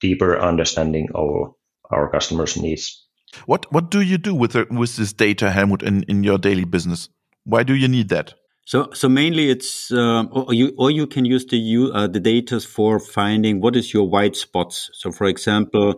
deeper 0.00 0.38
understanding 0.38 1.08
of 1.14 1.54
our 1.90 2.10
customers' 2.10 2.56
needs. 2.56 3.04
What 3.44 3.70
what 3.70 3.90
do 3.90 4.00
you 4.00 4.16
do 4.16 4.34
with 4.34 4.52
the, 4.52 4.66
with 4.70 4.96
this 4.96 5.12
data, 5.12 5.50
Helmut, 5.50 5.82
in, 5.82 6.02
in 6.04 6.24
your 6.24 6.38
daily 6.38 6.64
business? 6.64 7.10
Why 7.44 7.62
do 7.62 7.74
you 7.74 7.88
need 7.88 8.08
that? 8.08 8.34
So, 8.64 8.90
so 8.92 9.08
mainly 9.08 9.50
it's, 9.50 9.90
uh, 9.90 10.24
or 10.30 10.52
you, 10.52 10.74
or 10.76 10.90
you 10.90 11.06
can 11.06 11.24
use 11.24 11.46
the, 11.46 11.90
uh, 11.94 12.06
the 12.06 12.20
data 12.20 12.60
for 12.60 13.00
finding 13.00 13.62
what 13.62 13.74
is 13.76 13.94
your 13.94 14.06
white 14.06 14.36
spots. 14.36 14.90
So, 14.92 15.10
for 15.10 15.26
example, 15.26 15.94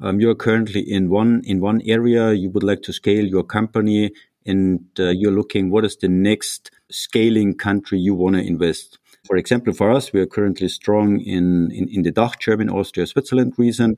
um, 0.00 0.20
you 0.20 0.30
are 0.30 0.34
currently 0.34 0.80
in 0.80 1.10
one 1.10 1.42
in 1.44 1.60
one 1.60 1.82
area. 1.84 2.32
You 2.32 2.50
would 2.50 2.62
like 2.62 2.82
to 2.82 2.92
scale 2.92 3.26
your 3.26 3.42
company, 3.42 4.12
and 4.46 4.86
uh, 4.98 5.10
you're 5.10 5.32
looking 5.32 5.70
what 5.70 5.84
is 5.84 5.96
the 5.96 6.08
next 6.08 6.70
scaling 6.90 7.54
country 7.54 7.98
you 7.98 8.14
want 8.14 8.36
to 8.36 8.42
invest. 8.42 8.98
For 9.26 9.36
example, 9.36 9.72
for 9.72 9.90
us, 9.90 10.12
we 10.12 10.20
are 10.20 10.26
currently 10.26 10.68
strong 10.68 11.20
in 11.20 11.70
in, 11.72 11.88
in 11.88 12.02
the 12.02 12.12
DACH, 12.12 12.38
German, 12.38 12.70
Austria, 12.70 13.06
Switzerland 13.06 13.54
region, 13.58 13.96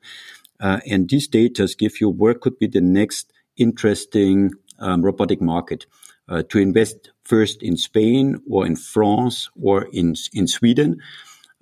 uh, 0.59 0.79
and 0.89 1.09
these 1.09 1.27
data 1.27 1.67
give 1.77 2.01
you 2.01 2.09
where 2.09 2.33
could 2.33 2.57
be 2.57 2.67
the 2.67 2.81
next 2.81 3.31
interesting 3.57 4.51
um, 4.79 5.03
robotic 5.03 5.41
market 5.41 5.85
uh, 6.27 6.41
to 6.49 6.57
invest 6.57 7.11
first 7.23 7.61
in 7.61 7.77
Spain 7.77 8.37
or 8.49 8.65
in 8.65 8.75
France 8.75 9.49
or 9.61 9.87
in 9.91 10.15
in 10.33 10.47
Sweden 10.47 10.99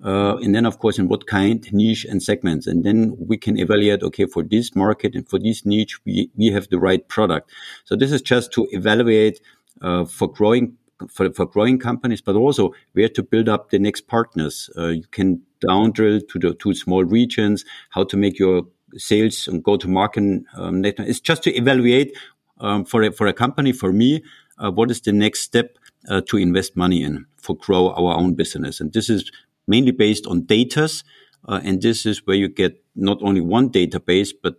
uh, 0.04 0.36
and 0.38 0.54
then, 0.54 0.66
of 0.66 0.78
course, 0.78 0.98
in 0.98 1.08
what 1.08 1.26
kind, 1.26 1.66
niche, 1.72 2.04
and 2.04 2.22
segments. 2.22 2.66
And 2.66 2.84
then 2.84 3.16
we 3.18 3.36
can 3.36 3.58
evaluate, 3.58 4.02
okay, 4.02 4.26
for 4.26 4.42
this 4.42 4.74
market 4.74 5.14
and 5.14 5.28
for 5.28 5.38
this 5.38 5.66
niche, 5.66 5.98
we, 6.04 6.30
we 6.36 6.46
have 6.46 6.68
the 6.68 6.78
right 6.78 7.06
product. 7.08 7.50
So 7.84 7.96
this 7.96 8.12
is 8.12 8.22
just 8.22 8.52
to 8.52 8.66
evaluate 8.70 9.40
uh, 9.82 10.04
for 10.04 10.30
growing 10.30 10.76
for, 11.08 11.32
for 11.32 11.46
growing 11.46 11.78
companies, 11.78 12.20
but 12.20 12.36
also 12.36 12.74
where 12.92 13.08
to 13.08 13.22
build 13.22 13.48
up 13.48 13.70
the 13.70 13.78
next 13.78 14.06
partners. 14.06 14.68
Uh, 14.76 14.88
you 14.88 15.04
can 15.10 15.40
down 15.66 15.92
drill 15.92 16.20
to 16.20 16.38
the 16.38 16.54
two 16.54 16.74
small 16.74 17.04
regions, 17.04 17.64
how 17.90 18.04
to 18.04 18.18
make 18.18 18.38
your 18.38 18.64
sales 18.96 19.48
and 19.48 19.62
go 19.62 19.76
to 19.76 19.88
market 19.88 20.42
um, 20.54 20.80
network. 20.80 21.08
It's 21.08 21.20
just 21.20 21.42
to 21.44 21.56
evaluate 21.56 22.16
um, 22.60 22.84
for 22.84 23.02
a, 23.02 23.12
for 23.12 23.26
a 23.26 23.32
company, 23.32 23.72
for 23.72 23.92
me, 23.92 24.22
uh, 24.58 24.70
what 24.70 24.90
is 24.90 25.00
the 25.00 25.12
next 25.12 25.40
step 25.40 25.78
uh, 26.08 26.20
to 26.26 26.36
invest 26.36 26.76
money 26.76 27.02
in 27.02 27.24
for 27.36 27.56
grow 27.56 27.90
our 27.92 28.14
own 28.14 28.34
business. 28.34 28.80
And 28.80 28.92
this 28.92 29.08
is 29.08 29.30
mainly 29.70 29.92
based 29.92 30.26
on 30.26 30.42
datas. 30.42 31.04
Uh, 31.48 31.60
and 31.64 31.80
this 31.80 32.04
is 32.04 32.26
where 32.26 32.36
you 32.36 32.48
get 32.48 32.72
not 32.94 33.18
only 33.22 33.40
one 33.40 33.70
database, 33.70 34.30
but 34.42 34.56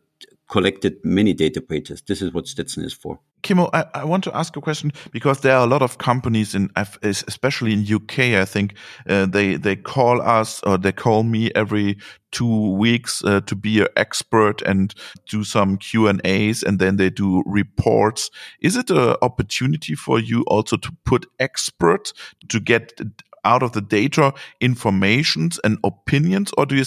collected 0.52 0.98
many 1.04 1.34
databases. 1.34 2.06
This 2.06 2.22
is 2.22 2.34
what 2.34 2.46
Statzon 2.46 2.84
is 2.84 2.94
for. 2.94 3.20
Kimmo, 3.42 3.70
I, 3.74 3.86
I, 3.96 4.04
want 4.04 4.24
to 4.26 4.38
ask 4.38 4.56
a 4.56 4.62
question 4.62 4.92
because 5.12 5.40
there 5.40 5.56
are 5.56 5.64
a 5.64 5.68
lot 5.68 5.82
of 5.82 5.98
companies 5.98 6.54
in, 6.54 6.70
especially 7.02 7.74
in 7.74 7.92
UK. 7.92 8.20
I 8.40 8.46
think 8.46 8.76
uh, 9.10 9.26
they 9.26 9.56
they 9.56 9.76
call 9.76 10.22
us 10.22 10.62
or 10.64 10.78
they 10.78 10.92
call 10.92 11.24
me 11.24 11.52
every 11.56 11.98
two 12.32 12.76
weeks 12.76 13.24
uh, 13.24 13.42
to 13.42 13.56
be 13.56 13.82
an 13.82 13.88
expert 13.96 14.62
and 14.62 14.94
do 15.28 15.44
some 15.44 15.78
Q 15.78 16.08
and 16.08 16.22
A's, 16.24 16.62
and 16.62 16.78
then 16.78 16.98
they 16.98 17.10
do 17.10 17.42
reports. 17.48 18.30
Is 18.60 18.76
it 18.76 18.92
an 18.92 19.16
opportunity 19.24 19.96
for 19.96 20.20
you 20.20 20.44
also 20.44 20.78
to 20.78 20.92
put 21.06 21.26
expert 21.40 22.14
to 22.50 22.60
get 22.60 23.02
out 23.44 23.64
of 23.64 23.72
the 23.74 23.82
data 23.82 24.34
informations 24.60 25.60
and 25.64 25.78
opinions, 25.84 26.52
or 26.58 26.66
do 26.66 26.76
you, 26.76 26.86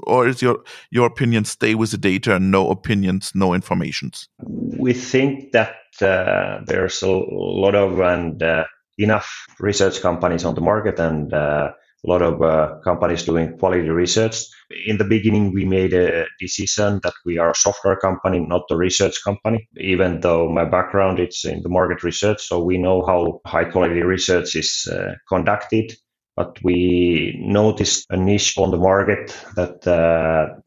or 0.00 0.28
is 0.28 0.42
your 0.42 0.62
your 0.90 1.06
opinion 1.06 1.44
stay 1.44 1.74
with 1.74 1.90
the 1.90 1.98
data 1.98 2.36
and 2.36 2.50
no 2.50 2.70
opinions, 2.70 3.32
no 3.34 3.54
informations? 3.54 4.28
We 4.42 4.92
think 4.92 5.52
that 5.52 5.76
uh, 6.00 6.60
there's 6.66 7.02
a 7.02 7.10
lot 7.10 7.74
of 7.74 8.00
and 8.00 8.42
uh, 8.42 8.64
enough 8.98 9.46
research 9.58 10.00
companies 10.00 10.44
on 10.44 10.54
the 10.54 10.60
market 10.60 10.98
and 10.98 11.32
uh, 11.32 11.72
a 12.06 12.10
lot 12.10 12.22
of 12.22 12.40
uh, 12.42 12.78
companies 12.84 13.24
doing 13.24 13.58
quality 13.58 13.88
research. 13.88 14.44
In 14.86 14.98
the 14.98 15.04
beginning, 15.04 15.52
we 15.52 15.64
made 15.64 15.92
a 15.92 16.26
decision 16.38 17.00
that 17.02 17.14
we 17.24 17.38
are 17.38 17.50
a 17.50 17.54
software 17.54 17.96
company, 17.96 18.40
not 18.40 18.62
a 18.70 18.76
research 18.76 19.22
company, 19.24 19.68
even 19.76 20.20
though 20.20 20.48
my 20.48 20.64
background 20.64 21.18
is 21.18 21.44
in 21.44 21.62
the 21.62 21.68
market 21.68 22.04
research. 22.04 22.42
So 22.46 22.62
we 22.62 22.78
know 22.78 23.04
how 23.04 23.40
high 23.46 23.64
quality 23.64 24.02
research 24.02 24.54
is 24.54 24.88
uh, 24.90 25.14
conducted. 25.28 25.92
But 26.36 26.58
we 26.62 27.36
noticed 27.40 28.06
a 28.10 28.16
niche 28.16 28.56
on 28.58 28.70
the 28.70 28.76
market 28.76 29.36
that 29.56 29.84
uh, 29.84 30.60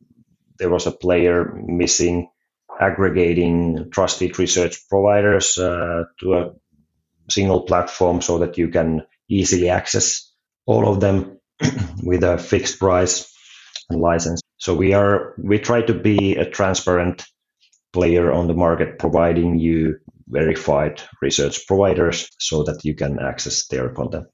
there 0.59 0.69
was 0.69 0.85
a 0.85 0.91
player 0.91 1.53
missing 1.65 2.29
aggregating 2.79 3.89
trusted 3.91 4.37
research 4.37 4.77
providers 4.89 5.57
uh, 5.57 6.03
to 6.19 6.33
a 6.33 6.51
single 7.29 7.61
platform 7.61 8.21
so 8.21 8.39
that 8.39 8.57
you 8.57 8.67
can 8.67 9.03
easily 9.29 9.69
access 9.69 10.30
all 10.65 10.87
of 10.87 10.99
them 10.99 11.39
with 12.03 12.23
a 12.23 12.37
fixed 12.37 12.79
price 12.79 13.31
and 13.89 14.01
license. 14.01 14.41
So 14.57 14.75
we 14.75 14.93
are 14.93 15.33
we 15.37 15.59
try 15.59 15.81
to 15.81 15.93
be 15.93 16.35
a 16.35 16.49
transparent 16.49 17.25
player 17.93 18.31
on 18.31 18.47
the 18.47 18.53
market, 18.53 18.99
providing 18.99 19.59
you 19.59 19.97
verified 20.27 21.01
research 21.21 21.67
providers 21.67 22.29
so 22.39 22.63
that 22.63 22.85
you 22.85 22.95
can 22.95 23.19
access 23.19 23.67
their 23.67 23.89
content. 23.89 24.27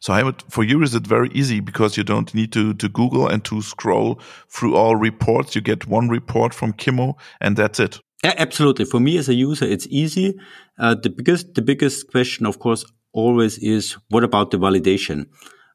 So 0.00 0.12
I 0.12 0.22
would, 0.22 0.42
for 0.48 0.64
you, 0.64 0.82
is 0.82 0.94
it 0.94 1.06
very 1.06 1.28
easy 1.30 1.60
because 1.60 1.96
you 1.96 2.04
don't 2.04 2.34
need 2.34 2.52
to, 2.52 2.74
to 2.74 2.88
Google 2.88 3.28
and 3.28 3.44
to 3.44 3.62
scroll 3.62 4.20
through 4.48 4.76
all 4.76 4.96
reports. 4.96 5.54
You 5.54 5.60
get 5.60 5.86
one 5.86 6.08
report 6.08 6.52
from 6.52 6.72
Kimmo 6.72 7.16
and 7.40 7.56
that's 7.56 7.78
it. 7.78 8.00
Yeah, 8.24 8.34
absolutely. 8.36 8.84
For 8.84 8.98
me 8.98 9.16
as 9.18 9.28
a 9.28 9.34
user, 9.34 9.64
it's 9.64 9.86
easy. 9.88 10.34
Uh, 10.78 10.96
the 11.00 11.10
biggest, 11.10 11.54
the 11.54 11.62
biggest 11.62 12.10
question, 12.10 12.46
of 12.46 12.58
course, 12.58 12.84
always 13.12 13.58
is 13.58 13.96
what 14.08 14.24
about 14.24 14.50
the 14.50 14.58
validation 14.58 15.26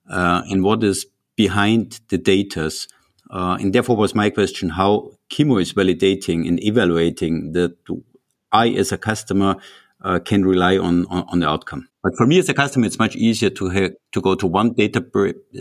uh, 0.09 0.43
and 0.49 0.63
what 0.63 0.83
is 0.83 1.05
behind 1.35 1.99
the 2.09 2.17
data? 2.17 2.71
Uh, 3.29 3.57
and 3.59 3.73
therefore 3.73 3.95
was 3.95 4.13
my 4.13 4.29
question 4.29 4.69
how 4.69 5.11
Kimmo 5.29 5.57
is 5.57 5.73
validating 5.73 6.47
and 6.47 6.63
evaluating 6.63 7.53
that 7.53 7.75
I 8.51 8.69
as 8.69 8.91
a 8.91 8.97
customer 8.97 9.55
uh, 10.03 10.19
can 10.19 10.45
rely 10.45 10.77
on, 10.77 11.05
on, 11.07 11.25
on 11.29 11.39
the 11.39 11.49
outcome. 11.49 11.87
But 12.03 12.15
for 12.17 12.27
me 12.27 12.37
as 12.37 12.49
a 12.49 12.53
customer, 12.53 12.85
it's 12.85 12.99
much 12.99 13.15
easier 13.15 13.49
to 13.51 13.69
ha- 13.69 13.95
to 14.11 14.21
go 14.21 14.35
to 14.35 14.45
one 14.45 14.73
data 14.73 15.03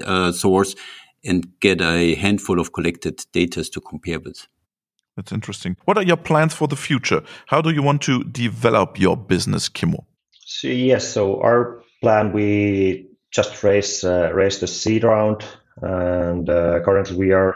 uh, 0.05 0.33
source 0.33 0.75
and 1.25 1.47
get 1.61 1.81
a 1.81 2.15
handful 2.17 2.59
of 2.59 2.73
collected 2.73 3.25
data 3.33 3.65
to 3.65 3.81
compare 3.81 4.19
with. 4.19 4.47
That's 5.17 5.31
interesting. 5.31 5.77
What 5.85 5.99
are 5.99 6.03
your 6.03 6.17
plans 6.17 6.55
for 6.55 6.67
the 6.67 6.77
future? 6.77 7.23
How 7.47 7.61
do 7.61 7.71
you 7.71 7.83
want 7.83 8.03
to 8.03 8.25
develop 8.25 8.99
your 8.99 9.17
business, 9.17 9.69
Kimmo? 9.69 10.07
So, 10.59 10.69
yes, 10.69 11.09
so 11.09 11.41
our 11.41 11.83
plan 12.03 12.33
we 12.33 13.09
just 13.31 13.63
raised 13.63 14.05
uh, 14.05 14.31
raised 14.35 14.61
the 14.61 14.67
seed 14.67 15.05
round, 15.05 15.45
and 15.81 16.49
uh, 16.49 16.81
currently 16.85 17.17
we 17.17 17.33
are 17.33 17.55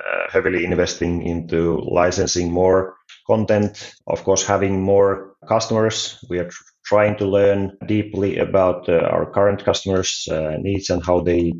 uh, 0.00 0.30
heavily 0.30 0.64
investing 0.64 1.22
into 1.22 1.78
licensing 1.80 2.50
more 2.50 2.96
content. 3.26 3.94
Of 4.06 4.24
course, 4.24 4.46
having 4.46 4.80
more 4.82 5.34
customers, 5.48 6.24
we 6.30 6.38
are 6.38 6.48
tr- 6.48 6.64
trying 6.86 7.16
to 7.18 7.26
learn 7.26 7.76
deeply 7.86 8.38
about 8.38 8.88
uh, 8.88 9.08
our 9.14 9.30
current 9.30 9.64
customers' 9.64 10.26
uh, 10.30 10.56
needs 10.58 10.90
and 10.90 11.04
how 11.04 11.20
they 11.20 11.52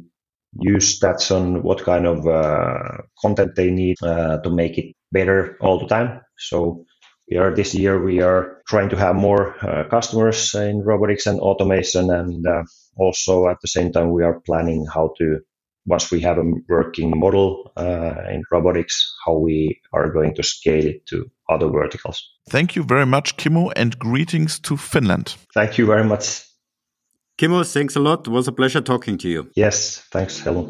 use 0.61 0.99
Statzon, 0.99 1.63
what 1.63 1.85
kind 1.85 2.07
of 2.07 2.27
uh, 2.27 3.03
content 3.21 3.55
they 3.55 3.71
need 3.71 3.97
to 3.99 4.51
make 4.51 4.79
it 4.79 4.95
better 5.13 5.59
all 5.61 5.79
the 5.79 5.89
time. 5.89 6.21
So 6.39 6.87
we 7.31 7.37
are 7.37 7.55
this 7.55 7.75
year 7.75 8.03
we 8.03 8.21
are 8.21 8.59
trying 8.67 8.91
to 8.91 8.97
have 8.97 9.15
more 9.17 9.55
uh, 9.65 9.85
customers 9.89 10.55
in 10.55 10.83
robotics 10.83 11.27
and 11.27 11.41
automation 11.41 12.11
and 12.11 12.47
uh, 12.47 12.63
also 12.97 13.49
at 13.49 13.61
the 13.61 13.69
same 13.69 13.93
time 13.93 14.11
we 14.11 14.23
are 14.23 14.41
planning 14.41 14.87
how 14.93 15.13
to 15.19 15.41
once 15.87 16.11
we 16.11 16.21
have 16.21 16.39
a 16.39 16.53
working 16.69 17.13
model 17.19 17.73
uh, 17.77 18.15
in 18.31 18.43
robotics 18.51 19.15
how 19.25 19.35
we 19.35 19.81
are 19.93 20.11
going 20.11 20.35
to 20.35 20.43
scale 20.43 20.87
it 20.87 21.07
to 21.07 21.31
other 21.49 21.69
verticals. 21.69 22.31
Thank 22.49 22.75
you 22.77 22.83
very 22.85 23.07
much 23.07 23.37
Kimmo 23.37 23.71
and 23.77 23.99
greetings 23.99 24.59
to 24.61 24.77
finland. 24.77 25.37
Thank 25.55 25.79
you 25.79 25.87
very 25.87 26.05
much. 26.05 26.43
Kimmo 27.37 27.65
thanks 27.65 27.97
a 27.97 28.01
lot. 28.01 28.27
It 28.27 28.31
was 28.31 28.49
a 28.49 28.53
pleasure 28.53 28.81
talking 28.81 29.19
to 29.19 29.29
you. 29.29 29.51
Yes 29.55 30.07
thanks 30.11 30.41
hello 30.41 30.65